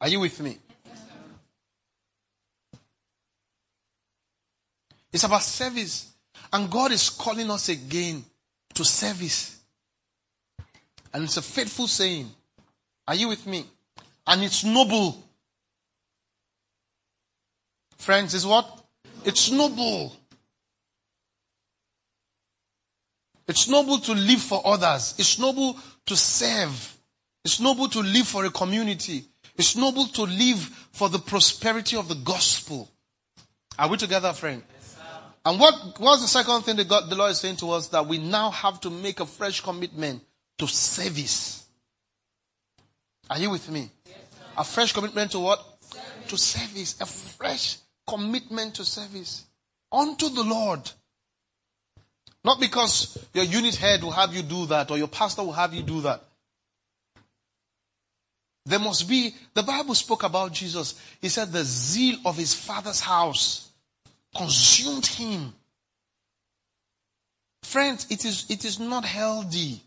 Are 0.00 0.08
you 0.08 0.20
with 0.20 0.38
me? 0.40 0.58
It's 5.12 5.24
about 5.24 5.42
service. 5.42 6.13
And 6.54 6.70
God 6.70 6.92
is 6.92 7.10
calling 7.10 7.50
us 7.50 7.68
again 7.68 8.24
to 8.74 8.84
service. 8.84 9.58
And 11.12 11.24
it's 11.24 11.36
a 11.36 11.42
faithful 11.42 11.88
saying. 11.88 12.30
Are 13.08 13.16
you 13.16 13.26
with 13.26 13.44
me? 13.44 13.64
And 14.24 14.44
it's 14.44 14.62
noble. 14.62 15.20
Friends, 17.98 18.34
is 18.34 18.46
what? 18.46 18.84
It's 19.24 19.50
noble. 19.50 20.14
It's 23.48 23.68
noble 23.68 23.98
to 23.98 24.12
live 24.12 24.40
for 24.40 24.62
others. 24.64 25.16
It's 25.18 25.40
noble 25.40 25.76
to 26.06 26.16
serve. 26.16 26.96
It's 27.44 27.58
noble 27.58 27.88
to 27.88 27.98
live 27.98 28.28
for 28.28 28.44
a 28.44 28.50
community. 28.50 29.24
It's 29.56 29.74
noble 29.74 30.06
to 30.06 30.22
live 30.22 30.60
for 30.92 31.08
the 31.08 31.18
prosperity 31.18 31.96
of 31.96 32.06
the 32.06 32.14
gospel. 32.14 32.88
Are 33.76 33.88
we 33.88 33.96
together, 33.96 34.32
friend? 34.32 34.62
And 35.44 35.60
what 35.60 36.00
was 36.00 36.22
the 36.22 36.28
second 36.28 36.62
thing 36.62 36.76
that 36.76 36.88
God, 36.88 37.10
the 37.10 37.16
Lord 37.16 37.32
is 37.32 37.38
saying 37.38 37.56
to 37.56 37.70
us? 37.72 37.88
That 37.88 38.06
we 38.06 38.18
now 38.18 38.50
have 38.50 38.80
to 38.80 38.90
make 38.90 39.20
a 39.20 39.26
fresh 39.26 39.60
commitment 39.60 40.22
to 40.58 40.66
service. 40.66 41.66
Are 43.28 43.38
you 43.38 43.50
with 43.50 43.70
me? 43.70 43.90
Yes, 44.06 44.16
a 44.56 44.64
fresh 44.64 44.92
commitment 44.92 45.32
to 45.32 45.40
what? 45.40 45.62
Service. 45.80 46.28
To 46.28 46.38
service. 46.38 47.00
A 47.00 47.06
fresh 47.06 47.76
commitment 48.06 48.74
to 48.76 48.84
service. 48.84 49.44
Unto 49.92 50.30
the 50.30 50.42
Lord. 50.42 50.90
Not 52.42 52.60
because 52.60 53.18
your 53.32 53.44
unit 53.44 53.74
head 53.74 54.02
will 54.02 54.10
have 54.12 54.34
you 54.34 54.42
do 54.42 54.66
that 54.66 54.90
or 54.90 54.98
your 54.98 55.08
pastor 55.08 55.42
will 55.42 55.52
have 55.52 55.72
you 55.74 55.82
do 55.82 56.02
that. 56.02 56.22
There 58.66 58.78
must 58.78 59.08
be, 59.08 59.34
the 59.52 59.62
Bible 59.62 59.94
spoke 59.94 60.22
about 60.22 60.52
Jesus. 60.52 60.98
He 61.20 61.28
said 61.28 61.52
the 61.52 61.64
zeal 61.64 62.16
of 62.24 62.36
his 62.36 62.54
father's 62.54 63.00
house 63.00 63.63
consumed 64.34 65.06
him. 65.06 65.52
Friends, 67.62 68.06
it 68.10 68.24
is, 68.24 68.46
it 68.48 68.64
is 68.64 68.78
not 68.78 69.04
healthy 69.04 69.80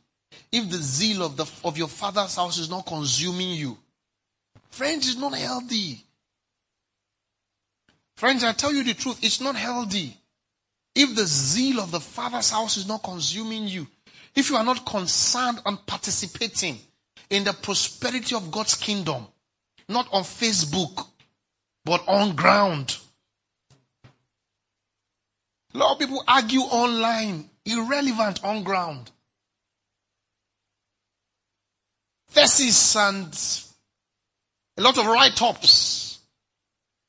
if 0.52 0.70
the 0.70 0.78
zeal 0.78 1.24
of, 1.24 1.38
the, 1.38 1.46
of 1.64 1.78
your 1.78 1.88
father's 1.88 2.36
house 2.36 2.58
is 2.58 2.70
not 2.70 2.86
consuming 2.86 3.52
you. 3.52 3.78
Friends, 4.70 5.08
it's 5.08 5.20
not 5.20 5.34
healthy. 5.36 6.04
Friends, 8.16 8.44
I 8.44 8.52
tell 8.54 8.74
you 8.74 8.84
the 8.84 8.94
truth, 8.94 9.20
it's 9.22 9.40
not 9.40 9.56
healthy. 9.56 10.18
If 10.96 11.16
the 11.16 11.26
zeal 11.26 11.80
of 11.80 11.92
the 11.92 12.00
Father's 12.00 12.50
house 12.50 12.76
is 12.78 12.88
not 12.88 13.04
consuming 13.04 13.68
you, 13.68 13.86
if 14.36 14.50
you 14.50 14.56
are 14.56 14.64
not 14.64 14.84
concerned 14.84 15.62
and 15.66 15.86
participating 15.86 16.80
in 17.30 17.44
the 17.44 17.54
prosperity 17.54 18.36
of 18.36 18.50
God's 18.50 18.74
kingdom, 18.74 19.28
not 19.88 20.08
on 20.12 20.24
Facebook, 20.24 21.06
but 21.86 22.04
on 22.08 22.36
ground. 22.36 22.98
A 25.78 25.80
lot 25.80 25.92
of 25.92 26.00
people 26.00 26.24
argue 26.28 26.62
online, 26.62 27.48
irrelevant 27.64 28.44
on 28.44 28.64
ground. 28.64 29.12
Theses 32.30 32.96
and 32.96 33.64
a 34.76 34.82
lot 34.82 34.98
of 34.98 35.06
write 35.06 35.40
ups 35.40 36.18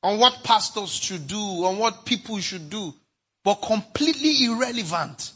on 0.03 0.19
what 0.19 0.43
pastors 0.43 0.91
should 0.91 1.25
do, 1.25 1.39
on 1.39 1.79
what 1.79 2.05
people 2.05 2.37
should 2.37 2.69
do 2.69 2.93
but 3.43 3.55
completely 3.55 4.45
irrelevant. 4.45 5.31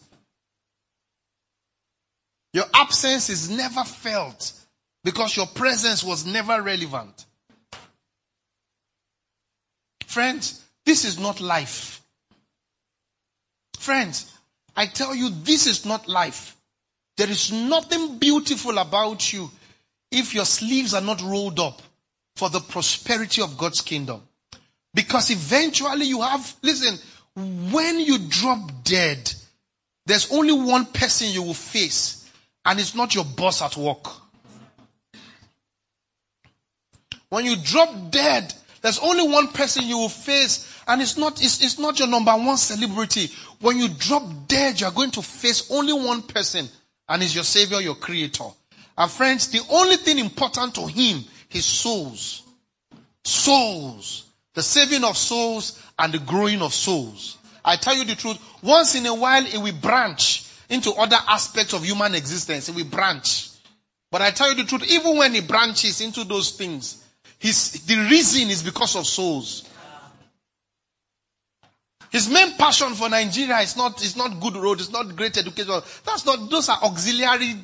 Your 2.53 2.65
absence 2.71 3.31
is 3.31 3.49
never 3.49 3.83
felt 3.83 4.53
because 5.03 5.35
your 5.35 5.47
presence 5.47 6.03
was 6.03 6.23
never 6.23 6.61
relevant. 6.61 7.25
Friends, 10.05 10.63
this 10.85 11.03
is 11.03 11.17
not 11.17 11.41
life. 11.41 12.02
Friends, 13.83 14.31
I 14.77 14.85
tell 14.85 15.13
you, 15.13 15.29
this 15.29 15.67
is 15.67 15.85
not 15.85 16.07
life. 16.07 16.55
There 17.17 17.29
is 17.29 17.51
nothing 17.51 18.17
beautiful 18.17 18.77
about 18.77 19.33
you 19.33 19.51
if 20.09 20.33
your 20.33 20.45
sleeves 20.45 20.93
are 20.93 21.01
not 21.01 21.21
rolled 21.21 21.59
up 21.59 21.81
for 22.37 22.49
the 22.49 22.61
prosperity 22.61 23.41
of 23.41 23.57
God's 23.57 23.81
kingdom. 23.81 24.21
Because 24.93 25.31
eventually 25.31 26.05
you 26.05 26.21
have, 26.21 26.55
listen, 26.61 26.97
when 27.73 27.99
you 27.99 28.19
drop 28.29 28.71
dead, 28.85 29.33
there's 30.05 30.31
only 30.31 30.53
one 30.53 30.85
person 30.85 31.27
you 31.27 31.43
will 31.43 31.53
face, 31.53 32.31
and 32.63 32.79
it's 32.79 32.95
not 32.95 33.13
your 33.13 33.25
boss 33.25 33.61
at 33.61 33.75
work. 33.75 34.07
When 37.27 37.43
you 37.43 37.57
drop 37.57 38.11
dead, 38.11 38.53
there's 38.81 38.99
only 38.99 39.27
one 39.27 39.49
person 39.49 39.83
you 39.83 39.97
will 39.97 40.07
face, 40.07 40.72
and 40.87 41.01
it's 41.01 41.17
not, 41.17 41.41
it's, 41.43 41.63
it's 41.63 41.79
not 41.79 41.99
your 41.99 42.07
number 42.07 42.31
one 42.31 42.57
celebrity. 42.57 43.29
When 43.59 43.77
you 43.77 43.89
drop 43.89 44.23
dead, 44.47 44.81
you're 44.81 44.91
going 44.91 45.11
to 45.11 45.21
face 45.21 45.69
only 45.71 45.93
one 45.93 46.21
person, 46.23 46.67
and 47.07 47.23
it's 47.23 47.35
your 47.35 47.43
Savior, 47.43 47.79
your 47.79 47.95
Creator. 47.95 48.45
And 48.97 49.11
friends, 49.11 49.49
the 49.49 49.61
only 49.71 49.97
thing 49.97 50.19
important 50.19 50.75
to 50.75 50.87
Him 50.87 51.23
is 51.51 51.65
souls. 51.65 52.43
Souls. 53.23 54.27
The 54.53 54.61
saving 54.61 55.03
of 55.03 55.17
souls 55.17 55.81
and 55.97 56.13
the 56.13 56.19
growing 56.19 56.61
of 56.61 56.73
souls. 56.73 57.37
I 57.65 57.75
tell 57.77 57.95
you 57.95 58.05
the 58.05 58.15
truth, 58.15 58.37
once 58.61 58.95
in 58.95 59.05
a 59.05 59.15
while 59.15 59.45
it 59.45 59.57
will 59.57 59.73
branch 59.73 60.49
into 60.69 60.91
other 60.91 61.17
aspects 61.27 61.73
of 61.73 61.83
human 61.83 62.13
existence. 62.13 62.69
It 62.69 62.75
will 62.75 62.85
branch. 62.85 63.49
But 64.11 64.21
I 64.21 64.31
tell 64.31 64.49
you 64.49 64.55
the 64.55 64.63
truth, 64.65 64.83
even 64.91 65.17
when 65.17 65.33
it 65.33 65.47
branches 65.47 66.01
into 66.01 66.23
those 66.23 66.51
things, 66.51 67.03
his, 67.39 67.71
the 67.85 67.95
reason 68.09 68.49
is 68.49 68.61
because 68.61 68.95
of 68.95 69.07
souls. 69.07 69.67
His 72.13 72.29
main 72.29 72.53
passion 72.57 72.93
for 72.93 73.09
Nigeria 73.09 73.57
is 73.57 73.75
not, 73.75 73.99
is 74.03 74.15
not 74.15 74.39
good 74.39 74.55
road, 74.55 74.79
it's 74.79 74.91
not 74.91 75.15
great 75.15 75.35
education. 75.35 75.81
That's 76.05 76.23
not, 76.27 76.47
those 76.47 76.69
are 76.69 76.77
auxiliary. 76.83 77.55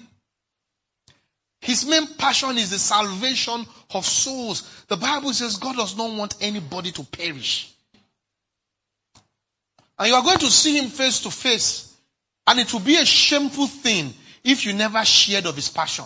His 1.62 1.86
main 1.86 2.08
passion 2.18 2.58
is 2.58 2.72
the 2.72 2.80
salvation 2.80 3.64
of 3.92 4.06
souls. 4.08 4.86
The 4.88 4.98
Bible 4.98 5.34
says 5.34 5.56
God 5.58 5.76
does 5.76 5.96
not 5.96 6.18
want 6.18 6.34
anybody 6.42 6.92
to 6.94 7.04
perish. 7.04 7.72
And 10.00 10.08
you 10.08 10.16
are 10.16 10.24
going 10.24 10.40
to 10.40 10.50
see 10.50 10.80
him 10.80 10.90
face 10.90 11.20
to 11.20 11.30
face. 11.30 11.96
And 12.48 12.60
it 12.60 12.74
will 12.74 12.80
be 12.80 12.96
a 12.98 13.06
shameful 13.06 13.68
thing 13.68 14.12
if 14.44 14.66
you 14.66 14.74
never 14.74 15.06
shared 15.06 15.46
of 15.46 15.56
his 15.56 15.70
passion. 15.70 16.06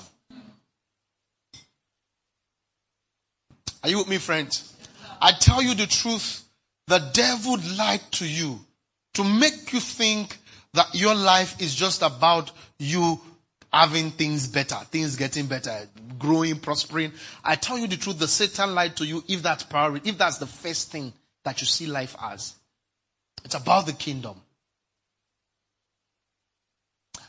Are 3.84 3.90
you 3.90 4.00
with 4.00 4.10
me, 4.10 4.18
friends? 4.18 4.76
I 5.22 5.32
tell 5.32 5.62
you 5.62 5.76
the 5.76 5.88
truth. 5.88 6.43
The 6.88 7.00
devil 7.14 7.58
lied 7.78 8.02
to 8.14 8.28
you 8.28 8.60
to 9.14 9.24
make 9.24 9.72
you 9.72 9.80
think 9.80 10.38
that 10.74 10.94
your 10.94 11.16
life 11.16 11.62
is 11.62 11.74
just 11.74 12.02
about 12.02 12.52
you 12.80 13.20
having 13.72 14.12
things 14.12 14.48
better, 14.48 14.76
things 14.92 15.16
getting 15.16 15.48
better, 15.48 15.88
growing, 16.20 16.60
prospering. 16.60 17.12
I 17.44 17.56
tell 17.56 17.78
you 17.78 17.88
the 17.88 17.98
truth, 17.98 18.20
the 18.20 18.28
Satan 18.28 18.76
lied 18.76 18.96
to 18.98 19.06
you 19.06 19.24
if 19.28 19.42
that's 19.42 19.64
priority, 19.64 20.10
if 20.10 20.18
that's 20.18 20.38
the 20.38 20.46
first 20.46 20.92
thing 20.92 21.14
that 21.44 21.62
you 21.62 21.68
see 21.68 21.88
life 21.88 22.16
as. 22.22 22.56
It's 23.44 23.56
about 23.56 23.86
the 23.86 23.94
kingdom. 23.94 24.36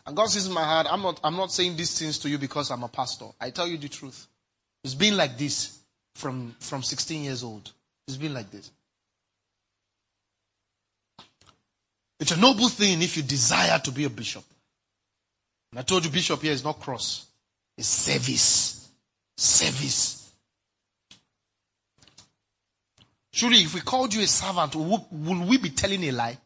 And 0.06 0.14
God 0.14 0.26
says 0.26 0.46
in 0.46 0.52
my 0.52 0.62
heart, 0.62 0.86
I'm 0.90 1.02
not, 1.02 1.18
I'm 1.24 1.36
not 1.36 1.50
saying 1.50 1.76
these 1.76 1.98
things 1.98 2.18
to 2.20 2.28
you 2.28 2.36
because 2.38 2.70
I'm 2.70 2.82
a 2.82 2.88
pastor. 2.88 3.26
I 3.40 3.50
tell 3.50 3.66
you 3.66 3.78
the 3.78 3.88
truth. 3.88 4.26
It's 4.82 4.94
been 4.94 5.16
like 5.16 5.38
this 5.38 5.78
from, 6.14 6.54
from 6.60 6.82
16 6.82 7.24
years 7.24 7.42
old. 7.42 7.72
It's 8.06 8.18
been 8.18 8.34
like 8.34 8.50
this. 8.50 8.70
It's 12.20 12.30
a 12.30 12.36
noble 12.36 12.68
thing 12.68 13.02
if 13.02 13.16
you 13.16 13.22
desire 13.22 13.78
to 13.80 13.90
be 13.90 14.04
a 14.04 14.10
bishop. 14.10 14.44
And 15.72 15.80
I 15.80 15.82
told 15.82 16.04
you, 16.04 16.10
bishop 16.10 16.42
here 16.42 16.52
is 16.52 16.64
not 16.64 16.80
cross, 16.80 17.26
it's 17.76 17.88
service. 17.88 18.88
Service. 19.36 20.32
Surely, 23.32 23.58
if 23.58 23.74
we 23.74 23.80
called 23.80 24.14
you 24.14 24.22
a 24.22 24.28
servant, 24.28 24.76
would 24.76 25.48
we 25.48 25.58
be 25.58 25.70
telling 25.70 26.04
a 26.04 26.12
lie? 26.12 26.38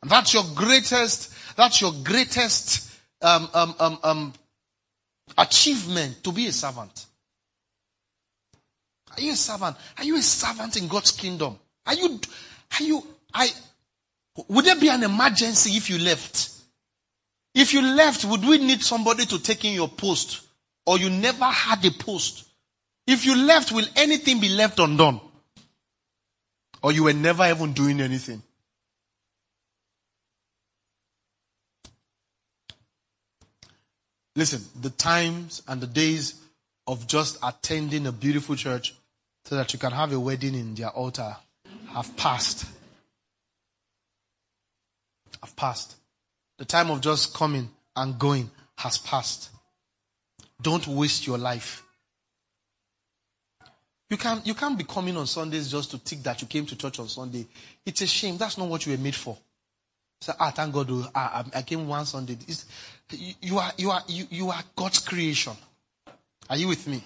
And 0.00 0.10
that's 0.10 0.32
your 0.32 0.44
greatest, 0.54 1.34
that's 1.56 1.82
your 1.82 1.92
greatest 2.02 2.90
um, 3.20 3.50
um, 3.52 3.74
um, 3.78 3.98
um, 4.02 4.32
achievement 5.36 6.24
to 6.24 6.32
be 6.32 6.46
a 6.46 6.52
servant. 6.52 7.04
Are 9.14 9.20
you 9.20 9.32
a 9.32 9.36
servant? 9.36 9.76
Are 9.98 10.04
you 10.04 10.16
a 10.16 10.22
servant 10.22 10.76
in 10.76 10.88
God's 10.88 11.10
kingdom? 11.12 11.58
Are 11.86 11.94
you, 11.94 12.20
are 12.78 12.82
you, 12.82 13.06
I, 13.32 13.48
would 14.48 14.64
there 14.64 14.76
be 14.76 14.88
an 14.88 15.02
emergency 15.02 15.76
if 15.76 15.88
you 15.88 15.98
left? 15.98 16.50
If 17.54 17.72
you 17.72 17.80
left, 17.80 18.24
would 18.24 18.44
we 18.44 18.58
need 18.58 18.82
somebody 18.82 19.24
to 19.26 19.38
take 19.38 19.64
in 19.64 19.72
your 19.72 19.88
post? 19.88 20.42
Or 20.84 20.98
you 20.98 21.08
never 21.08 21.44
had 21.44 21.84
a 21.84 21.90
post? 21.90 22.44
If 23.06 23.24
you 23.24 23.36
left, 23.36 23.72
will 23.72 23.86
anything 23.96 24.40
be 24.40 24.48
left 24.48 24.78
undone? 24.78 25.20
Or 26.82 26.92
you 26.92 27.04
were 27.04 27.12
never 27.12 27.46
even 27.46 27.72
doing 27.72 28.00
anything? 28.00 28.42
Listen, 34.34 34.62
the 34.82 34.90
times 34.90 35.62
and 35.66 35.80
the 35.80 35.86
days 35.86 36.34
of 36.86 37.06
just 37.06 37.38
attending 37.42 38.06
a 38.06 38.12
beautiful 38.12 38.54
church 38.54 38.94
so 39.46 39.54
that 39.56 39.72
you 39.72 39.78
can 39.78 39.92
have 39.92 40.12
a 40.12 40.20
wedding 40.20 40.54
in 40.54 40.74
their 40.74 40.90
altar 40.90 41.36
have 41.96 42.14
passed. 42.16 42.66
I've 45.42 45.56
passed. 45.56 45.96
The 46.58 46.66
time 46.66 46.90
of 46.90 47.00
just 47.00 47.34
coming 47.34 47.70
and 47.96 48.18
going 48.18 48.50
has 48.76 48.98
passed. 48.98 49.50
Don't 50.60 50.86
waste 50.86 51.26
your 51.26 51.38
life. 51.38 51.82
You 54.10 54.18
can't, 54.18 54.46
you 54.46 54.54
can't 54.54 54.76
be 54.76 54.84
coming 54.84 55.16
on 55.16 55.26
Sundays 55.26 55.70
just 55.70 55.90
to 55.90 55.98
tick 55.98 56.22
that 56.22 56.40
you 56.40 56.46
came 56.46 56.66
to 56.66 56.76
church 56.76 56.98
on 57.00 57.08
Sunday. 57.08 57.46
It's 57.84 58.02
a 58.02 58.06
shame. 58.06 58.36
That's 58.36 58.58
not 58.58 58.68
what 58.68 58.84
you 58.86 58.92
were 58.92 59.02
made 59.02 59.14
for. 59.14 59.36
Say, 60.20 60.32
ah, 60.38 60.50
thank 60.50 60.72
God, 60.72 60.88
oh, 60.90 61.06
ah, 61.14 61.44
I 61.54 61.62
came 61.62 61.88
one 61.88 62.04
Sunday. 62.04 62.36
You 63.40 63.58
are, 63.58 63.72
you 63.78 63.90
are, 63.90 64.02
you, 64.06 64.26
you 64.30 64.50
are 64.50 64.62
God's 64.76 64.98
creation. 64.98 65.54
Are 66.48 66.56
you 66.56 66.68
with 66.68 66.86
me? 66.86 67.02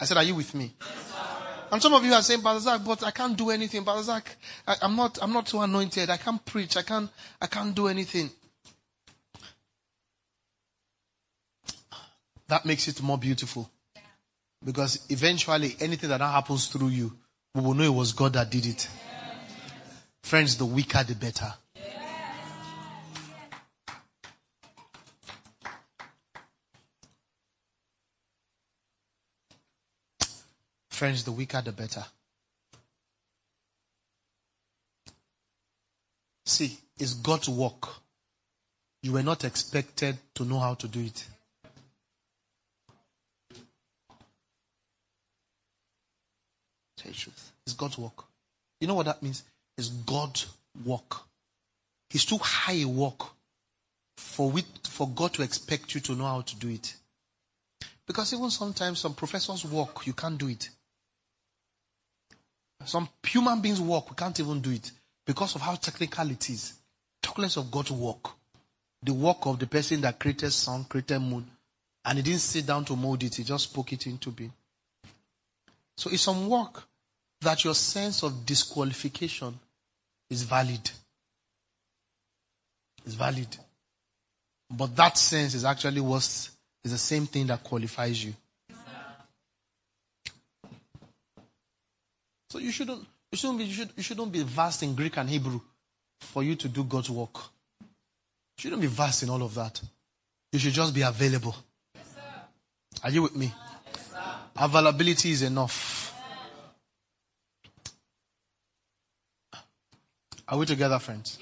I 0.00 0.06
said, 0.06 0.16
are 0.16 0.24
you 0.24 0.34
with 0.34 0.54
me? 0.54 0.72
And 1.70 1.82
some 1.82 1.94
of 1.94 2.04
you 2.04 2.12
are 2.12 2.22
saying, 2.22 2.42
Pastor 2.42 2.60
Zach, 2.60 2.80
but 2.84 3.02
I 3.04 3.10
can't 3.10 3.36
do 3.36 3.50
anything. 3.50 3.84
Pastor 3.84 4.04
Zach, 4.04 4.36
I, 4.66 4.76
am 4.82 4.96
not, 4.96 5.18
I'm 5.20 5.32
not 5.32 5.48
so 5.48 5.60
anointed. 5.60 6.10
I 6.10 6.16
can't 6.16 6.44
preach. 6.44 6.76
I 6.76 6.82
can't, 6.82 7.10
I 7.40 7.46
can't 7.46 7.74
do 7.74 7.88
anything. 7.88 8.30
That 12.48 12.64
makes 12.64 12.88
it 12.88 13.02
more 13.02 13.18
beautiful. 13.18 13.70
Because 14.64 15.04
eventually, 15.10 15.76
anything 15.80 16.08
that 16.10 16.20
happens 16.20 16.68
through 16.68 16.88
you, 16.88 17.12
we 17.54 17.60
will 17.62 17.74
know 17.74 17.84
it 17.84 17.94
was 17.94 18.12
God 18.12 18.32
that 18.34 18.50
did 18.50 18.66
it. 18.66 18.88
Friends, 20.22 20.56
the 20.56 20.64
weaker 20.64 21.02
the 21.04 21.14
better. 21.14 21.52
Friends, 30.94 31.24
the 31.24 31.32
weaker 31.32 31.60
the 31.60 31.72
better. 31.72 32.04
See, 36.46 36.78
it's 36.96 37.14
God's 37.14 37.48
work. 37.48 37.88
You 39.02 39.10
were 39.14 39.24
not 39.24 39.42
expected 39.42 40.16
to 40.36 40.44
know 40.44 40.60
how 40.60 40.74
to 40.74 40.86
do 40.86 41.00
it. 41.00 41.26
Tell 46.96 47.10
you 47.10 47.12
truth. 47.12 47.50
It's 47.66 47.74
God's 47.74 47.98
work. 47.98 48.24
You 48.80 48.86
know 48.86 48.94
what 48.94 49.06
that 49.06 49.20
means? 49.20 49.42
It's 49.76 49.88
God's 49.88 50.46
work. 50.84 51.22
It's 52.12 52.24
too 52.24 52.38
high 52.38 52.82
a 52.82 52.84
work 52.84 53.20
for, 54.16 54.48
we, 54.48 54.62
for 54.84 55.08
God 55.08 55.34
to 55.34 55.42
expect 55.42 55.92
you 55.96 56.00
to 56.02 56.14
know 56.14 56.26
how 56.26 56.42
to 56.42 56.54
do 56.54 56.68
it. 56.68 56.94
Because 58.06 58.32
even 58.32 58.48
sometimes 58.50 59.00
some 59.00 59.14
professors 59.14 59.64
work, 59.64 60.06
you 60.06 60.12
can't 60.12 60.38
do 60.38 60.46
it. 60.46 60.68
Some 62.86 63.08
human 63.22 63.60
beings 63.60 63.80
work, 63.80 64.10
we 64.10 64.16
can't 64.16 64.38
even 64.38 64.60
do 64.60 64.70
it 64.70 64.90
because 65.26 65.54
of 65.54 65.60
how 65.60 65.74
technical 65.74 66.30
it 66.30 66.50
is. 66.50 66.74
Talk 67.22 67.38
less 67.38 67.56
of 67.56 67.70
God's 67.70 67.90
work. 67.90 68.30
The 69.02 69.12
work 69.14 69.46
of 69.46 69.58
the 69.58 69.66
person 69.66 70.00
that 70.02 70.18
created 70.18 70.52
sun, 70.52 70.84
created 70.84 71.20
moon, 71.20 71.46
and 72.04 72.18
he 72.18 72.22
didn't 72.22 72.40
sit 72.40 72.66
down 72.66 72.84
to 72.86 72.96
mold 72.96 73.22
it, 73.22 73.34
he 73.34 73.44
just 73.44 73.70
spoke 73.70 73.92
it 73.92 74.06
into 74.06 74.30
being. 74.30 74.52
So 75.96 76.10
it's 76.10 76.22
some 76.22 76.48
work 76.48 76.82
that 77.40 77.64
your 77.64 77.74
sense 77.74 78.22
of 78.22 78.44
disqualification 78.44 79.58
is 80.30 80.42
valid. 80.42 80.90
It's 83.04 83.14
valid. 83.14 83.56
But 84.70 84.96
that 84.96 85.16
sense 85.18 85.54
is 85.54 85.64
actually 85.64 86.00
what 86.00 86.22
is 86.22 86.50
the 86.82 86.98
same 86.98 87.26
thing 87.26 87.46
that 87.46 87.62
qualifies 87.62 88.24
you. 88.24 88.34
So 92.54 92.60
you 92.60 92.70
shouldn't, 92.70 93.04
you 93.32 93.36
shouldn't 93.36 93.58
be, 93.58 93.64
you, 93.64 93.74
should, 93.74 93.90
you 93.96 94.02
shouldn't 94.04 94.30
be 94.30 94.44
vast 94.44 94.84
in 94.84 94.94
Greek 94.94 95.16
and 95.16 95.28
Hebrew 95.28 95.60
for 96.20 96.44
you 96.44 96.54
to 96.54 96.68
do 96.68 96.84
God's 96.84 97.10
work. 97.10 97.34
You 97.80 98.60
shouldn't 98.60 98.80
be 98.80 98.86
vast 98.86 99.24
in 99.24 99.30
all 99.30 99.42
of 99.42 99.52
that. 99.56 99.80
You 100.52 100.60
should 100.60 100.72
just 100.72 100.94
be 100.94 101.02
available. 101.02 101.56
Yes, 101.96 102.14
Are 103.02 103.10
you 103.10 103.22
with 103.22 103.34
me? 103.34 103.52
Yes, 103.92 104.14
Availability 104.56 105.32
is 105.32 105.42
enough. 105.42 106.14
Are 110.46 110.56
we 110.56 110.64
together, 110.64 111.00
friends? 111.00 111.40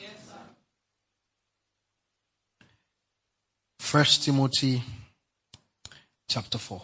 First 3.78 4.24
Timothy 4.24 4.82
chapter 6.26 6.56
4. 6.56 6.82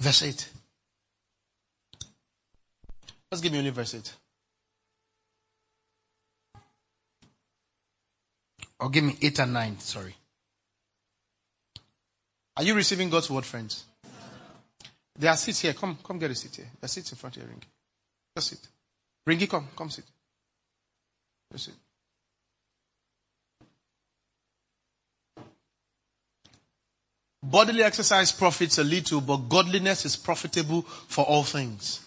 Verse 0.00 0.22
8. 0.22 0.48
Let's 3.30 3.42
give 3.42 3.52
me 3.52 3.58
only 3.58 3.70
verse 3.70 3.94
8. 3.94 4.14
Or 8.80 8.90
give 8.90 9.04
me 9.04 9.16
8 9.20 9.40
and 9.40 9.52
9, 9.52 9.78
sorry. 9.80 10.14
Are 12.56 12.62
you 12.62 12.74
receiving 12.74 13.10
God's 13.10 13.28
word, 13.30 13.44
friends? 13.44 13.84
There 15.18 15.30
are 15.30 15.36
seats 15.36 15.60
here. 15.60 15.74
Come, 15.74 15.98
come 16.02 16.18
get 16.18 16.30
a 16.30 16.34
seat 16.34 16.56
here. 16.56 16.66
There 16.80 16.86
are 16.86 16.88
seats 16.88 17.10
in 17.10 17.18
front 17.18 17.34
here, 17.34 17.44
Ringy. 17.44 17.64
Just 18.36 18.48
sit. 18.48 18.68
Ringy, 19.28 19.48
come, 19.48 19.68
come 19.76 19.90
sit. 19.90 20.04
Just 21.52 21.66
sit. 21.66 21.74
Bodily 27.50 27.82
exercise 27.82 28.30
profits 28.30 28.78
a 28.78 28.84
little, 28.84 29.20
but 29.20 29.48
godliness 29.48 30.04
is 30.04 30.16
profitable 30.16 30.82
for 30.82 31.24
all 31.24 31.44
things. 31.44 32.00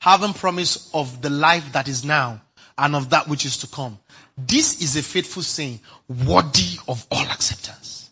Having 0.00 0.34
promise 0.34 0.90
of 0.94 1.20
the 1.20 1.30
life 1.30 1.72
that 1.72 1.88
is 1.88 2.04
now 2.04 2.40
and 2.78 2.96
of 2.96 3.10
that 3.10 3.28
which 3.28 3.44
is 3.44 3.58
to 3.58 3.66
come. 3.66 3.98
This 4.36 4.80
is 4.80 4.96
a 4.96 5.02
faithful 5.02 5.42
saying, 5.42 5.80
worthy 6.08 6.78
of 6.86 7.06
all 7.10 7.26
acceptance. 7.26 8.10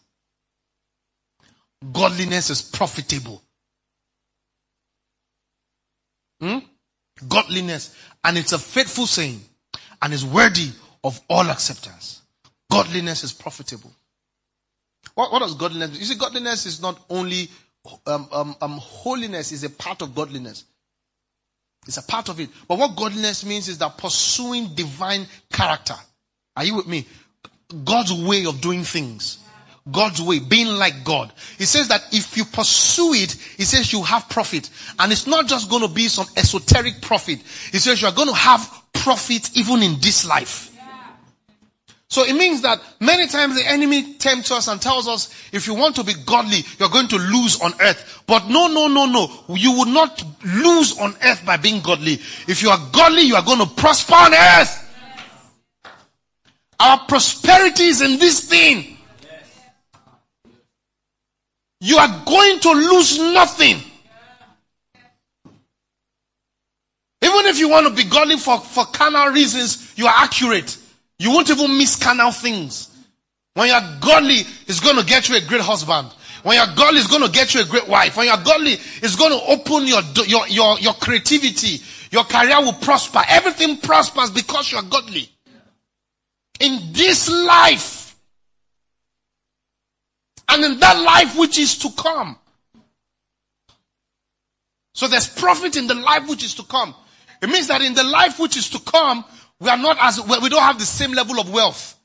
Godliness 1.93 2.51
is 2.51 2.63
profitable. 2.63 3.41
Hmm? 6.41 6.59
Godliness, 7.29 7.97
and 8.25 8.37
it's 8.37 8.53
a 8.53 8.59
faithful 8.59 9.07
saying, 9.07 9.41
and 10.03 10.13
is 10.13 10.25
worthy 10.25 10.71
of 11.03 11.19
all 11.31 11.49
acceptance. 11.49 12.21
godliness 12.71 13.25
is 13.25 13.33
profitable. 13.33 13.91
What, 15.17 15.33
what 15.33 15.41
does 15.41 15.55
godliness 15.55 15.91
mean? 15.91 15.99
You 16.01 16.07
see, 16.07 16.15
godliness 16.15 16.67
is 16.67 16.81
not 16.81 17.01
only 17.11 17.49
um, 18.07 18.29
um, 18.31 18.57
um, 18.61 18.79
holiness 18.79 19.51
is 19.51 19.65
a 19.65 19.71
part 19.71 20.03
of 20.03 20.15
godliness. 20.15 20.65
It's 21.87 21.97
a 21.97 22.03
part 22.03 22.29
of 22.29 22.39
it. 22.39 22.51
But 22.69 22.79
what 22.79 22.97
godliness 22.97 23.45
means 23.45 23.69
is 23.69 23.79
that 23.79 23.97
pursuing 23.97 24.75
divine 24.75 25.27
character. 25.51 25.95
Are 26.55 26.65
you 26.65 26.77
with 26.77 26.87
me? 26.87 27.07
God's 27.85 28.13
way 28.13 28.45
of 28.45 28.61
doing 28.61 28.85
things. 28.85 29.39
God's 29.91 30.21
way, 30.21 30.41
being 30.41 30.67
like 30.67 31.03
God. 31.05 31.33
He 31.57 31.65
says 31.65 31.89
that 31.89 32.03
if 32.13 32.37
you 32.37 32.45
pursue 32.45 33.15
it, 33.15 33.33
he 33.57 33.63
says 33.63 33.93
you 33.93 34.03
have 34.03 34.29
profit. 34.29 34.69
And 34.99 35.13
it's 35.13 35.27
not 35.27 35.47
just 35.47 35.71
going 35.71 35.83
to 35.83 35.89
be 35.89 36.09
some 36.09 36.27
esoteric 36.37 37.01
profit. 37.01 37.39
He 37.71 37.79
says 37.79 38.03
you 38.03 38.09
are 38.09 38.15
going 38.15 38.29
to 38.29 38.35
have 38.35 38.69
profit 38.93 39.57
even 39.57 39.83
in 39.83 39.99
this 40.01 40.27
life. 40.27 40.76
So 42.09 42.25
it 42.25 42.35
means 42.35 42.63
that 42.63 42.81
many 43.01 43.27
times 43.27 43.57
the 43.57 43.69
enemy 43.69 44.15
tempts 44.15 44.53
us 44.53 44.69
and 44.69 44.81
tells 44.81 45.09
us, 45.09 45.29
if 45.53 45.67
you 45.67 45.75
want 45.75 45.97
to 45.97 46.05
be 46.05 46.15
godly, 46.25 46.61
you're 46.79 46.89
going 46.89 47.09
to 47.09 47.17
lose 47.17 47.61
on 47.61 47.73
earth. 47.81 48.23
But 48.27 48.47
no, 48.47 48.69
no, 48.69 48.87
no, 48.87 49.07
no. 49.07 49.29
You 49.49 49.73
will 49.73 49.87
not 49.87 50.23
lose 50.45 50.97
on 50.99 51.17
earth 51.25 51.45
by 51.45 51.57
being 51.57 51.83
godly. 51.83 52.15
If 52.47 52.63
you 52.63 52.71
are 52.71 52.81
godly, 52.93 53.23
you 53.23 53.35
are 53.35 53.43
going 53.43 53.59
to 53.59 53.67
prosper 53.67 54.15
on 54.15 54.35
earth. 54.35 54.83
Our 56.79 57.01
prosperity 57.07 57.85
is 57.85 58.01
in 58.03 58.19
this 58.19 58.49
thing. 58.49 58.97
You 61.81 61.99
are 61.99 62.23
going 62.25 62.61
to 62.61 62.71
lose 62.71 63.19
nothing. 63.19 63.79
Even 67.23 67.47
if 67.47 67.59
you 67.59 67.69
want 67.69 67.89
to 67.89 67.93
be 67.93 68.09
godly 68.09 68.37
for, 68.37 68.61
for 68.61 68.85
carnal 68.87 69.29
reasons, 69.29 69.93
you 69.97 70.07
are 70.07 70.15
accurate. 70.17 70.79
You 71.19 71.31
won't 71.31 71.51
even 71.51 71.79
miss 71.79 71.97
carnal 71.97 72.33
things. 72.33 72.91
When 73.55 73.69
you're 73.69 73.99
godly, 74.01 74.43
it's 74.67 74.81
going 74.81 74.97
to 74.97 75.05
get 75.05 75.29
you 75.29 75.37
a 75.37 75.41
great 75.41 75.63
husband. 75.63 76.13
When 76.43 76.57
you're 76.57 76.77
godly, 76.77 76.99
it's 76.99 77.09
going 77.09 77.23
to 77.23 77.31
get 77.31 77.55
you 77.55 77.63
a 77.63 77.65
great 77.65 77.89
wife. 77.89 78.17
When 78.17 78.27
you're 78.27 78.37
godly, 78.37 78.73
it's 78.73 79.17
going 79.17 79.33
to 79.33 79.45
open 79.47 79.87
your, 79.87 80.03
your, 80.27 80.47
your, 80.49 80.79
your 80.79 80.95
creativity. 80.95 81.83
Your 82.11 82.25
career 82.25 82.61
will 82.61 82.75
prosper. 82.75 83.23
Everything 83.29 83.79
prospers 83.79 84.31
because 84.31 84.71
you're 84.71 84.83
godly. 84.83 85.29
In 86.61 86.93
this 86.93 87.29
life. 87.29 88.17
And 90.49 90.65
in 90.65 90.79
that 90.79 91.03
life 91.03 91.37
which 91.39 91.59
is 91.59 91.77
to 91.79 91.91
come. 91.93 92.37
So 94.95 95.09
there's 95.09 95.29
profit 95.29 95.77
in 95.77 95.87
the 95.87 95.95
life 95.95 96.29
which 96.29 96.45
is 96.45 96.55
to 96.55 96.63
come. 96.63 96.95
It 97.43 97.49
means 97.49 97.69
that 97.69 97.83
in 97.83 97.95
the 97.95 98.05
life 98.05 98.39
which 98.39 98.57
is 98.57 98.71
to 98.71 98.79
come, 98.79 99.25
we 99.61 99.69
are 99.69 99.77
not 99.77 99.97
as, 100.01 100.21
we 100.21 100.49
don't 100.49 100.63
have 100.63 100.79
the 100.79 100.85
same 100.85 101.13
level 101.13 101.41
of 101.41 101.51
wealth. 101.53 101.99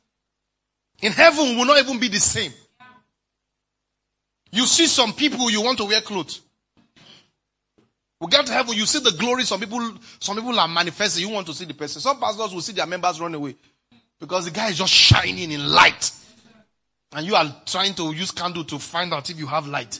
In 1.02 1.12
heaven, 1.12 1.50
we 1.50 1.56
will 1.56 1.66
not 1.66 1.80
even 1.80 2.00
be 2.00 2.08
the 2.08 2.20
same. 2.20 2.54
You 4.52 4.66
see 4.66 4.88
some 4.88 5.14
people, 5.14 5.50
you 5.50 5.62
want 5.62 5.78
to 5.80 5.86
wear 5.86 6.02
clothes. 6.02 6.42
We 8.20 8.28
get 8.28 8.46
to 8.46 8.54
heaven, 8.54 8.76
you 8.76 8.86
see 8.86 9.00
the 9.00 9.18
glory. 9.18 9.44
Some 9.46 9.60
people, 9.60 9.80
some 10.20 10.36
people 10.36 10.58
are 10.60 10.68
manifesting. 10.68 11.28
You 11.28 11.34
want 11.34 11.48
to 11.48 11.54
see 11.54 11.66
the 11.66 11.74
person. 11.74 12.02
Some 12.02 12.20
pastors 12.20 12.54
will 12.54 12.62
see 12.62 12.74
their 12.74 12.86
members 12.86 13.20
run 13.20 13.34
away 13.34 13.56
because 14.20 14.46
the 14.46 14.52
guy 14.52 14.70
is 14.70 14.78
just 14.78 14.94
shining 14.94 15.52
in 15.52 15.68
light, 15.68 16.12
and 17.14 17.26
you 17.26 17.34
are 17.34 17.52
trying 17.66 17.96
to 17.96 18.14
use 18.14 18.30
candle 18.30 18.64
to 18.66 18.78
find 18.78 19.12
out 19.12 19.30
if 19.32 19.40
you 19.40 19.48
have 19.48 19.68
light. 19.68 20.00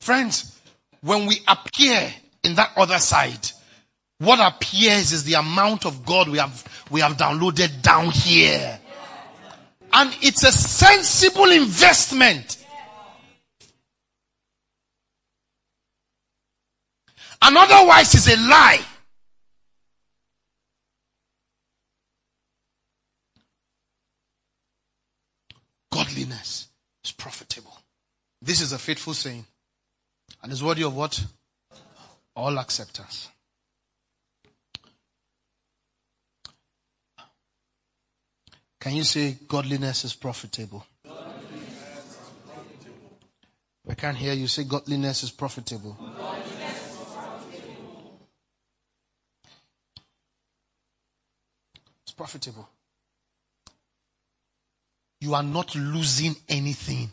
Friends, 0.00 0.60
when 1.00 1.26
we 1.26 1.40
appear 1.48 2.12
in 2.44 2.54
that 2.54 2.70
other 2.76 2.98
side, 2.98 3.50
what 4.18 4.40
appears 4.40 5.12
is 5.12 5.24
the 5.24 5.34
amount 5.34 5.84
of 5.84 6.04
God 6.04 6.28
we 6.28 6.38
have, 6.38 6.64
we 6.90 7.00
have 7.00 7.16
downloaded 7.16 7.82
down 7.82 8.10
here. 8.10 8.78
And 9.92 10.14
it's 10.22 10.44
a 10.44 10.52
sensible 10.52 11.50
investment. 11.50 12.64
And 17.42 17.56
otherwise 17.56 18.14
is 18.14 18.28
a 18.28 18.36
lie. 18.36 18.80
Godliness 25.92 26.68
is 27.04 27.12
profitable. 27.12 27.78
This 28.42 28.60
is 28.60 28.72
a 28.72 28.78
faithful 28.78 29.14
saying. 29.14 29.46
And 30.42 30.52
is 30.52 30.62
worthy 30.62 30.84
of 30.84 30.94
what? 30.96 31.24
All 32.34 32.58
acceptance. 32.58 33.28
Can 38.86 38.94
you 38.94 39.02
say 39.02 39.36
godliness 39.48 40.04
is 40.04 40.14
profitable? 40.14 40.86
I 43.88 43.94
can't 43.96 44.16
hear 44.16 44.32
you 44.32 44.46
say 44.46 44.62
godliness 44.62 45.24
is 45.24 45.32
profitable. 45.32 45.98
It's 52.04 52.12
profitable. 52.16 52.68
You 55.20 55.34
are 55.34 55.42
not 55.42 55.74
losing 55.74 56.36
anything. 56.48 57.10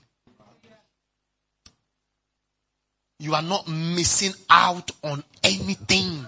You 3.18 3.34
are 3.34 3.42
not 3.42 3.68
missing 3.68 4.34
out 4.48 4.92
on 5.04 5.24
anything. 5.44 6.24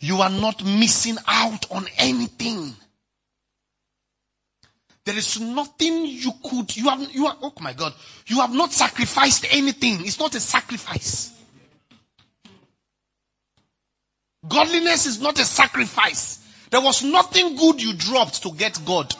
You 0.00 0.22
are 0.22 0.30
not 0.30 0.64
missing 0.64 1.16
out 1.28 1.70
on 1.70 1.86
anything. 1.98 2.74
There 5.04 5.16
is 5.16 5.40
nothing 5.40 6.06
you 6.06 6.32
could, 6.42 6.74
you 6.76 6.88
have, 6.88 7.14
you 7.14 7.26
are, 7.26 7.36
oh 7.42 7.52
my 7.60 7.72
God, 7.72 7.94
you 8.26 8.40
have 8.40 8.52
not 8.52 8.72
sacrificed 8.72 9.46
anything. 9.50 10.00
It's 10.00 10.18
not 10.18 10.34
a 10.34 10.40
sacrifice. 10.40 11.32
Godliness 14.46 15.06
is 15.06 15.20
not 15.20 15.38
a 15.38 15.44
sacrifice. 15.44 16.46
There 16.70 16.80
was 16.80 17.02
nothing 17.02 17.56
good 17.56 17.82
you 17.82 17.92
dropped 17.94 18.42
to 18.42 18.52
get 18.52 18.80
God. 18.86 19.14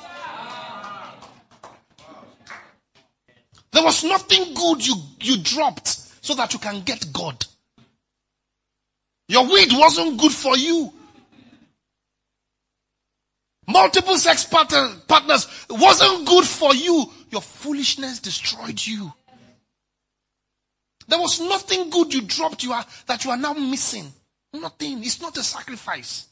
There 3.73 3.85
was 3.85 4.03
nothing 4.03 4.55
good 4.55 4.87
you, 4.87 4.95
you 5.21 5.43
dropped 5.43 5.89
so 6.25 6.35
that 6.35 6.53
you 6.53 6.59
can 6.59 6.81
get 6.83 7.13
God. 7.13 7.45
Your 9.31 9.45
weed 9.45 9.69
wasn't 9.71 10.19
good 10.19 10.33
for 10.33 10.57
you. 10.57 10.93
Multiple 13.69 14.19
sex 14.19 14.45
pattern, 14.45 15.01
partners 15.07 15.47
wasn't 15.71 16.27
good 16.27 16.45
for 16.45 16.75
you. 16.75 17.07
Your 17.31 17.41
foolishness 17.41 18.19
destroyed 18.19 18.85
you. 18.85 19.13
There 21.07 21.21
was 21.21 21.39
nothing 21.41 21.91
good 21.91 22.13
you 22.13 22.23
dropped 22.23 22.65
you 22.65 22.73
are, 22.73 22.85
that 23.07 23.25
you 23.25 23.31
are 23.31 23.37
now 23.37 23.53
missing. 23.53 24.13
Nothing. 24.53 25.05
It's 25.05 25.21
not 25.21 25.37
a 25.37 25.45
sacrifice. 25.45 26.27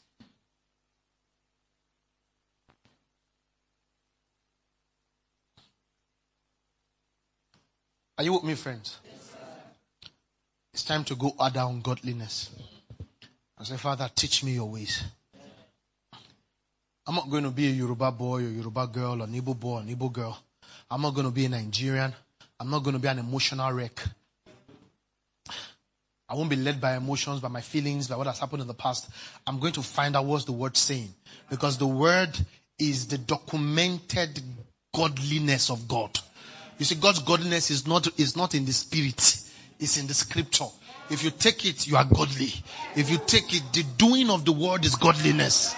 Are 8.17 8.25
you 8.25 8.33
with 8.33 8.43
me, 8.43 8.55
friends? 8.55 8.99
Yes, 9.05 9.35
it's 10.73 10.83
time 10.83 11.05
to 11.05 11.15
go 11.15 11.33
down 11.53 11.79
godliness. 11.79 12.49
I 13.59 13.63
say, 13.65 13.75
Father, 13.77 14.09
teach 14.15 14.43
me 14.43 14.53
your 14.53 14.69
ways. 14.69 15.03
I'm 17.05 17.15
not 17.15 17.29
going 17.29 17.43
to 17.43 17.49
be 17.49 17.67
a 17.67 17.71
Yoruba 17.71 18.11
boy 18.11 18.37
or 18.45 18.49
Yoruba 18.49 18.87
girl 18.87 19.21
or 19.23 19.27
Igbo 19.27 19.59
boy 19.59 19.79
or 19.79 19.81
Igbo 19.81 20.13
girl. 20.13 20.37
I'm 20.89 21.01
not 21.01 21.13
going 21.13 21.25
to 21.25 21.31
be 21.33 21.45
a 21.45 21.49
Nigerian. 21.49 22.13
I'm 22.59 22.69
not 22.69 22.83
going 22.83 22.93
to 22.93 22.99
be 22.99 23.07
an 23.07 23.19
emotional 23.19 23.71
wreck. 23.73 23.99
I 26.29 26.35
won't 26.35 26.49
be 26.49 26.55
led 26.55 26.79
by 26.79 26.95
emotions, 26.95 27.41
by 27.41 27.47
my 27.47 27.61
feelings, 27.61 28.07
by 28.07 28.15
what 28.15 28.27
has 28.27 28.37
happened 28.39 28.61
in 28.61 28.67
the 28.67 28.73
past. 28.75 29.09
I'm 29.47 29.59
going 29.59 29.73
to 29.73 29.81
find 29.81 30.15
out 30.15 30.25
what's 30.25 30.45
the 30.45 30.51
word 30.51 30.77
saying. 30.77 31.13
Because 31.49 31.77
the 31.77 31.87
word 31.87 32.29
is 32.77 33.07
the 33.07 33.17
documented 33.17 34.39
godliness 34.95 35.69
of 35.69 35.87
God. 35.87 36.17
You 36.77 36.85
see, 36.85 36.95
God's 36.95 37.19
godliness 37.19 37.71
is 37.71 37.87
not, 37.87 38.07
is 38.19 38.37
not 38.37 38.53
in 38.55 38.65
the 38.65 38.71
spirit. 38.71 39.41
It's 39.79 39.97
in 39.97 40.07
the 40.07 40.13
scripture. 40.13 40.65
If 41.09 41.23
you 41.23 41.31
take 41.31 41.65
it, 41.65 41.87
you 41.87 41.97
are 41.97 42.05
godly. 42.05 42.53
If 42.95 43.09
you 43.09 43.17
take 43.25 43.53
it, 43.55 43.63
the 43.73 43.83
doing 43.97 44.29
of 44.29 44.45
the 44.45 44.51
word 44.51 44.85
is 44.85 44.95
godliness. 44.95 45.75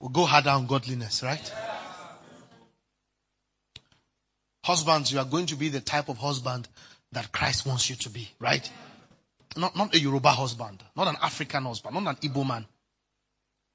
We'll 0.00 0.10
go 0.10 0.24
harder 0.24 0.50
on 0.50 0.66
godliness, 0.66 1.22
right? 1.22 1.52
Husbands, 4.64 5.12
you 5.12 5.18
are 5.18 5.24
going 5.24 5.46
to 5.46 5.56
be 5.56 5.68
the 5.68 5.80
type 5.80 6.08
of 6.08 6.18
husband 6.18 6.68
that 7.12 7.30
Christ 7.32 7.66
wants 7.66 7.88
you 7.90 7.96
to 7.96 8.10
be, 8.10 8.28
right? 8.40 8.70
Not, 9.56 9.76
not 9.76 9.94
a 9.94 9.98
Yoruba 9.98 10.30
husband, 10.30 10.82
not 10.96 11.08
an 11.08 11.16
African 11.22 11.64
husband, 11.64 11.94
not 11.94 12.22
an 12.22 12.28
Igbo 12.28 12.46
man. 12.46 12.66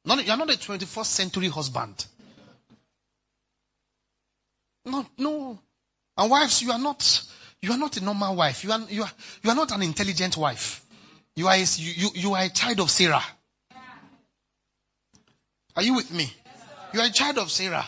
Not, 0.05 0.25
you're 0.25 0.37
not 0.37 0.49
a 0.49 0.57
21st 0.57 1.05
century 1.05 1.47
husband. 1.47 2.05
No, 4.85 5.05
no. 5.17 5.59
And 6.17 6.31
wives, 6.31 6.61
you 6.61 6.71
are 6.71 6.79
not, 6.79 7.23
you 7.61 7.71
are 7.71 7.77
not 7.77 7.97
a 7.97 8.03
normal 8.03 8.35
wife. 8.35 8.63
You 8.63 8.71
are, 8.71 8.79
you 8.89 9.03
are, 9.03 9.11
you 9.43 9.49
are 9.49 9.55
not 9.55 9.71
an 9.71 9.81
intelligent 9.81 10.37
wife. 10.37 10.85
You 11.35 11.47
are, 11.47 11.55
a, 11.55 11.59
you, 11.59 11.93
you, 11.95 12.09
you 12.13 12.33
are 12.33 12.43
a 12.43 12.49
child 12.49 12.79
of 12.79 12.89
Sarah. 12.89 13.23
Are 15.75 15.83
you 15.83 15.95
with 15.95 16.11
me? 16.11 16.31
You 16.93 16.99
are 16.99 17.07
a 17.07 17.11
child 17.11 17.37
of 17.37 17.49
Sarah. 17.49 17.85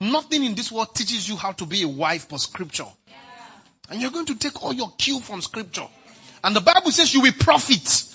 Nothing 0.00 0.44
in 0.44 0.54
this 0.54 0.70
world 0.70 0.94
teaches 0.94 1.28
you 1.28 1.36
how 1.36 1.52
to 1.52 1.66
be 1.66 1.82
a 1.82 1.88
wife 1.88 2.28
for 2.28 2.38
scripture. 2.38 2.86
And 3.88 4.00
you're 4.00 4.10
going 4.10 4.26
to 4.26 4.36
take 4.36 4.62
all 4.62 4.72
your 4.72 4.92
cue 4.98 5.20
from 5.20 5.40
scripture. 5.40 5.86
And 6.44 6.54
the 6.54 6.60
Bible 6.60 6.90
says 6.90 7.14
you 7.14 7.22
will 7.22 7.32
profit. 7.32 8.14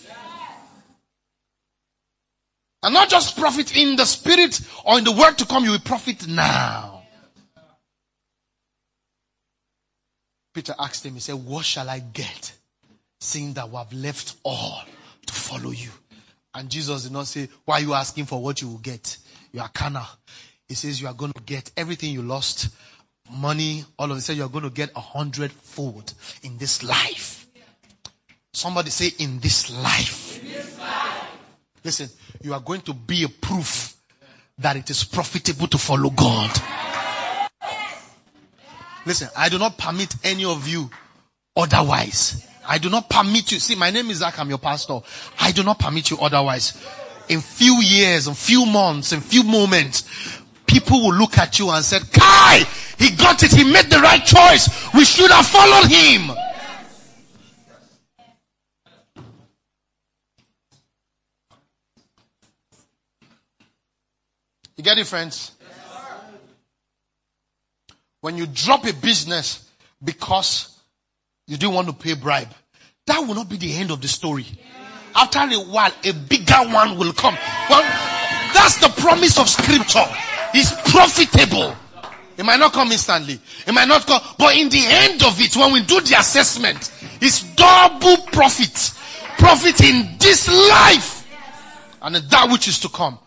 And 2.84 2.94
not 2.94 3.10
just 3.10 3.38
profit 3.38 3.76
in 3.76 3.96
the 3.96 4.06
spirit 4.06 4.60
or 4.86 4.98
in 4.98 5.04
the 5.04 5.12
word 5.12 5.38
to 5.38 5.46
come, 5.46 5.64
you 5.64 5.72
will 5.72 5.80
profit 5.80 6.28
now. 6.28 6.91
Peter 10.54 10.76
asked 10.78 11.06
him, 11.06 11.14
he 11.14 11.20
said, 11.20 11.36
What 11.36 11.66
shall 11.66 11.90
I 11.90 12.00
get? 12.00 12.54
Seeing 13.20 13.54
that 13.54 13.70
we 13.70 13.76
have 13.76 13.94
left 13.94 14.36
all 14.44 14.84
to 15.26 15.34
follow 15.34 15.72
you. 15.72 15.90
And 16.54 16.70
Jesus 16.70 17.04
did 17.04 17.12
not 17.12 17.28
say, 17.28 17.48
Why 17.66 17.76
are 17.76 17.82
you 17.82 17.94
asking 17.94 18.26
for 18.26 18.42
what 18.42 18.62
you 18.62 18.68
will 18.70 18.80
get? 18.80 19.18
You 19.54 19.62
are 19.62 19.70
carnal. 19.70 20.06
He 20.68 20.76
says 20.76 21.02
you 21.02 21.08
are 21.08 21.14
going 21.14 21.34
to 21.34 21.42
get 21.44 21.72
everything 21.76 22.14
you 22.14 22.22
lost, 22.22 22.70
money, 23.30 23.84
all 24.00 24.12
of 24.12 24.18
it. 24.18 24.22
Said 24.22 24.38
you 24.38 24.44
are 24.44 24.50
going 24.50 24.64
to 24.64 24.70
get 24.70 24.90
a 24.96 25.02
hundredfold 25.02 26.14
in 26.44 26.58
this 26.58 26.84
life. 26.84 27.48
Somebody 28.54 28.90
say, 28.90 29.12
In 29.20 29.40
this 29.40 29.70
life. 29.70 30.42
In 30.42 30.52
this 30.52 30.80
life. 30.80 31.28
Listen, 31.84 32.10
you 32.42 32.54
are 32.54 32.60
going 32.60 32.82
to 32.82 32.94
be 32.94 33.24
a 33.24 33.30
proof 33.30 33.96
that 34.58 34.76
it 34.76 34.90
is 34.90 35.04
profitable 35.04 35.68
to 35.68 35.78
follow 35.78 36.10
God. 36.10 36.52
Listen, 39.06 39.30
I 39.36 39.50
do 39.50 39.58
not 39.58 39.78
permit 39.78 40.14
any 40.24 40.46
of 40.46 40.68
you 40.68 40.90
otherwise. 41.56 42.48
I 42.68 42.78
do 42.78 42.90
not 42.90 43.10
permit 43.10 43.52
you. 43.52 43.60
See, 43.60 43.76
my 43.76 43.90
name 43.90 44.10
is 44.12 44.18
Zach. 44.18 44.38
I'm 44.40 44.50
your 44.50 44.60
pastor. 44.60 45.00
I 45.40 45.52
do 45.52 45.64
not 45.64 45.80
permit 45.80 46.12
you 46.12 46.18
otherwise. 46.20 46.82
In 47.28 47.42
few 47.42 47.82
years, 47.82 48.28
in 48.28 48.34
few 48.34 48.66
months, 48.66 49.12
in 49.12 49.22
few 49.22 49.44
moments, 49.44 50.40
people 50.68 51.02
will 51.02 51.14
look 51.14 51.38
at 51.38 51.58
you 51.58 51.70
and 51.72 51.84
say, 51.84 52.00
Kai, 52.14 52.64
he 53.00 53.12
got 53.16 53.42
it. 53.44 53.52
He 53.52 53.64
made 53.64 53.86
the 53.90 54.00
right 54.00 54.24
choice. 54.24 54.70
We 54.94 55.06
should 55.06 55.32
have 55.32 55.48
followed 55.48 55.90
him. 55.90 56.32
You 64.78 64.84
get 64.84 64.98
it, 64.98 65.08
friends? 65.08 65.52
When 68.22 68.38
you 68.38 68.48
drop 68.48 68.86
a 68.86 68.94
business 68.94 69.70
because 70.04 70.80
you 71.48 71.58
didn't 71.58 71.76
want 71.76 71.88
to 71.88 71.94
pay 71.94 72.14
bribe, 72.14 72.50
that 73.08 73.20
will 73.20 73.36
not 73.36 73.50
be 73.50 73.58
the 73.58 73.74
end 73.76 73.92
of 73.92 74.02
the 74.02 74.08
story. 74.08 74.46
After 75.16 75.40
a 75.40 75.60
while, 75.60 75.92
a 76.06 76.14
bigger 76.14 76.56
one 76.56 76.98
will 76.98 77.14
come. 77.14 77.36
Well, 77.70 77.82
that's 78.54 78.78
the 78.78 78.90
promise 79.02 79.38
of 79.38 79.50
scripture. 79.50 80.06
It's 80.54 80.72
profitable. 80.92 81.76
It 82.38 82.46
might 82.46 82.60
not 82.60 82.74
come 82.74 82.92
instantly. 82.92 83.40
It 83.68 83.74
might 83.74 83.88
not 83.88 84.06
come, 84.06 84.22
but 84.38 84.56
in 84.56 84.70
the 84.70 84.84
end 84.86 85.24
of 85.24 85.40
it, 85.42 85.56
when 85.56 85.74
we 85.74 85.84
do 85.84 86.00
the 86.02 86.16
assessment, 86.18 86.92
it's 87.22 87.44
double 87.56 88.18
profit. 88.28 88.94
Profit 89.38 89.82
in 89.82 90.16
this 90.20 90.48
life 90.48 91.28
and 92.02 92.16
that 92.16 92.50
which 92.52 92.68
is 92.68 92.80
to 92.80 92.90
come. 92.90 93.18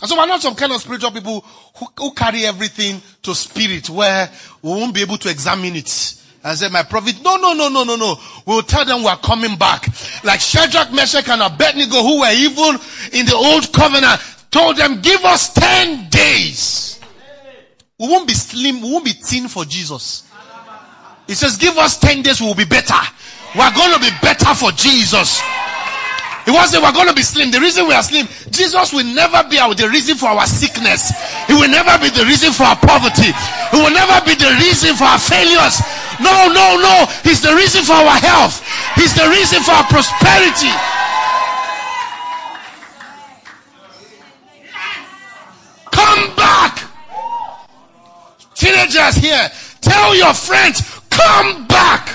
And 0.00 0.08
so 0.08 0.16
we're 0.16 0.26
not 0.26 0.42
some 0.42 0.54
kind 0.54 0.72
of 0.72 0.80
spiritual 0.80 1.10
people 1.10 1.40
who, 1.76 1.86
who 1.98 2.12
carry 2.12 2.46
everything 2.46 3.02
to 3.22 3.34
spirit 3.34 3.90
where 3.90 4.30
we 4.62 4.70
won't 4.70 4.94
be 4.94 5.02
able 5.02 5.18
to 5.18 5.28
examine 5.28 5.74
it 5.74 6.14
and 6.44 6.56
say, 6.56 6.68
my 6.68 6.84
prophet, 6.84 7.16
no, 7.22 7.36
no, 7.36 7.52
no, 7.52 7.68
no, 7.68 7.82
no, 7.82 7.96
no. 7.96 8.16
We'll 8.46 8.62
tell 8.62 8.84
them 8.84 9.02
we're 9.02 9.16
coming 9.16 9.56
back. 9.56 9.88
Like 10.22 10.40
Shadrach, 10.40 10.92
Meshach, 10.92 11.28
and 11.28 11.42
Abednego, 11.42 12.02
who 12.02 12.20
were 12.20 12.32
even 12.32 12.78
in 13.12 13.26
the 13.26 13.34
old 13.34 13.72
covenant, 13.72 14.20
told 14.50 14.76
them, 14.76 15.00
give 15.00 15.24
us 15.24 15.52
10 15.52 16.08
days. 16.08 17.00
We 17.98 18.06
won't 18.06 18.28
be 18.28 18.34
slim, 18.34 18.80
we 18.80 18.92
won't 18.92 19.04
be 19.04 19.12
thin 19.12 19.48
for 19.48 19.64
Jesus. 19.64 20.30
He 21.26 21.34
says, 21.34 21.56
give 21.56 21.76
us 21.76 21.98
10 21.98 22.22
days, 22.22 22.40
we 22.40 22.46
will 22.46 22.54
be 22.54 22.64
better. 22.64 22.94
We're 23.56 23.74
going 23.74 23.94
to 23.94 24.00
be 24.00 24.10
better 24.22 24.54
for 24.54 24.70
Jesus. 24.70 25.42
He 26.48 26.52
was 26.56 26.72
saying 26.72 26.80
we're 26.80 26.96
going 26.96 27.08
to 27.08 27.12
be 27.12 27.20
slim. 27.20 27.50
The 27.50 27.60
reason 27.60 27.84
we 27.86 27.92
are 27.92 28.02
slim, 28.02 28.24
Jesus 28.48 28.88
will 28.96 29.04
never 29.04 29.44
be 29.52 29.58
our, 29.60 29.74
the 29.76 29.84
reason 29.92 30.16
for 30.16 30.32
our 30.32 30.46
sickness. 30.48 31.12
He 31.44 31.52
will 31.52 31.68
never 31.68 31.92
be 32.00 32.08
the 32.08 32.24
reason 32.24 32.56
for 32.56 32.64
our 32.64 32.80
poverty. 32.80 33.36
He 33.68 33.76
will 33.76 33.92
never 33.92 34.16
be 34.24 34.32
the 34.32 34.56
reason 34.56 34.96
for 34.96 35.04
our 35.04 35.20
failures. 35.20 35.76
No, 36.24 36.48
no, 36.48 36.80
no. 36.80 37.04
He's 37.20 37.44
the 37.44 37.52
reason 37.52 37.84
for 37.84 38.00
our 38.00 38.16
health. 38.16 38.64
He's 38.96 39.12
the 39.12 39.28
reason 39.28 39.60
for 39.60 39.76
our 39.76 39.84
prosperity. 39.92 40.72
Come 45.92 46.32
back. 46.32 46.80
Teenagers 48.54 49.20
here, 49.20 49.52
tell 49.82 50.16
your 50.16 50.32
friends, 50.32 50.80
come 51.12 51.66
back. 51.68 52.08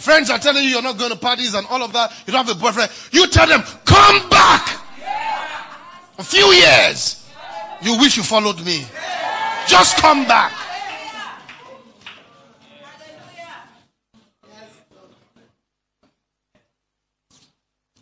Friends 0.00 0.30
are 0.30 0.38
telling 0.38 0.64
you 0.64 0.70
you're 0.70 0.82
not 0.82 0.96
going 0.96 1.12
to 1.12 1.18
parties 1.18 1.52
and 1.52 1.66
all 1.68 1.82
of 1.82 1.92
that. 1.92 2.10
You 2.26 2.32
don't 2.32 2.46
have 2.46 2.56
a 2.56 2.58
boyfriend. 2.58 2.90
You 3.12 3.26
tell 3.28 3.46
them, 3.46 3.62
come 3.84 4.28
back. 4.30 4.80
A 6.18 6.22
few 6.22 6.46
years. 6.46 7.28
You 7.82 7.98
wish 7.98 8.16
you 8.16 8.22
followed 8.22 8.64
me. 8.64 8.86
Just 9.68 9.98
come 9.98 10.26
back. 10.26 10.52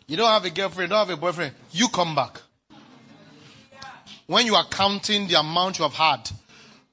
You 0.07 0.17
don't 0.17 0.29
have 0.29 0.45
a 0.45 0.49
girlfriend, 0.49 0.89
don't 0.89 1.07
have 1.07 1.17
a 1.17 1.19
boyfriend. 1.19 1.53
You 1.71 1.89
come 1.89 2.15
back. 2.15 2.41
When 4.25 4.45
you 4.45 4.55
are 4.55 4.65
counting 4.65 5.27
the 5.27 5.39
amount 5.39 5.79
you 5.79 5.83
have 5.83 5.93
had, 5.93 6.29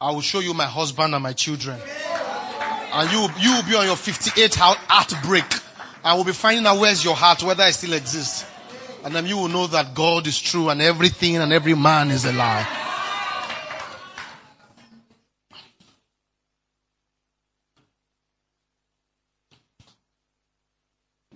I 0.01 0.11
will 0.11 0.21
show 0.21 0.40
you 0.40 0.53
my 0.53 0.66
husband 0.66 1.14
and 1.14 1.23
my 1.23 1.33
children. 1.33 1.79
And 2.99 3.13
you, 3.13 3.29
you 3.39 3.55
will 3.55 3.63
be 3.63 3.75
on 3.75 3.85
your 3.85 3.95
58 3.95 4.55
heartbreak. 4.55 5.45
I 6.03 6.15
will 6.15 6.25
be 6.25 6.33
finding 6.33 6.65
out 6.65 6.81
where's 6.81 7.05
your 7.05 7.15
heart, 7.15 7.43
whether 7.43 7.63
it 7.65 7.75
still 7.75 7.93
exists. 7.93 8.47
And 9.05 9.15
then 9.15 9.27
you 9.27 9.37
will 9.37 9.49
know 9.49 9.67
that 9.67 9.95
God 9.95 10.27
is 10.27 10.41
true 10.41 10.71
and 10.71 10.81
everything 10.81 11.37
and 11.37 11.53
every 11.53 11.75
man 11.75 12.11
is 12.11 12.25
a 12.25 12.33
lie. 12.33 12.67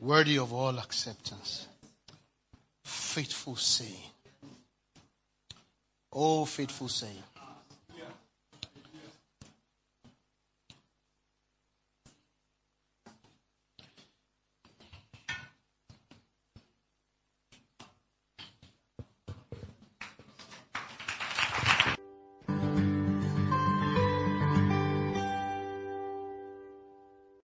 Worthy 0.01 0.39
of 0.39 0.55
all 0.55 0.79
acceptance. 0.79 1.67
Faithful 2.83 3.57
saying. 3.57 4.11
Oh, 6.11 6.47
faithful 6.47 6.89
saying. 6.89 7.23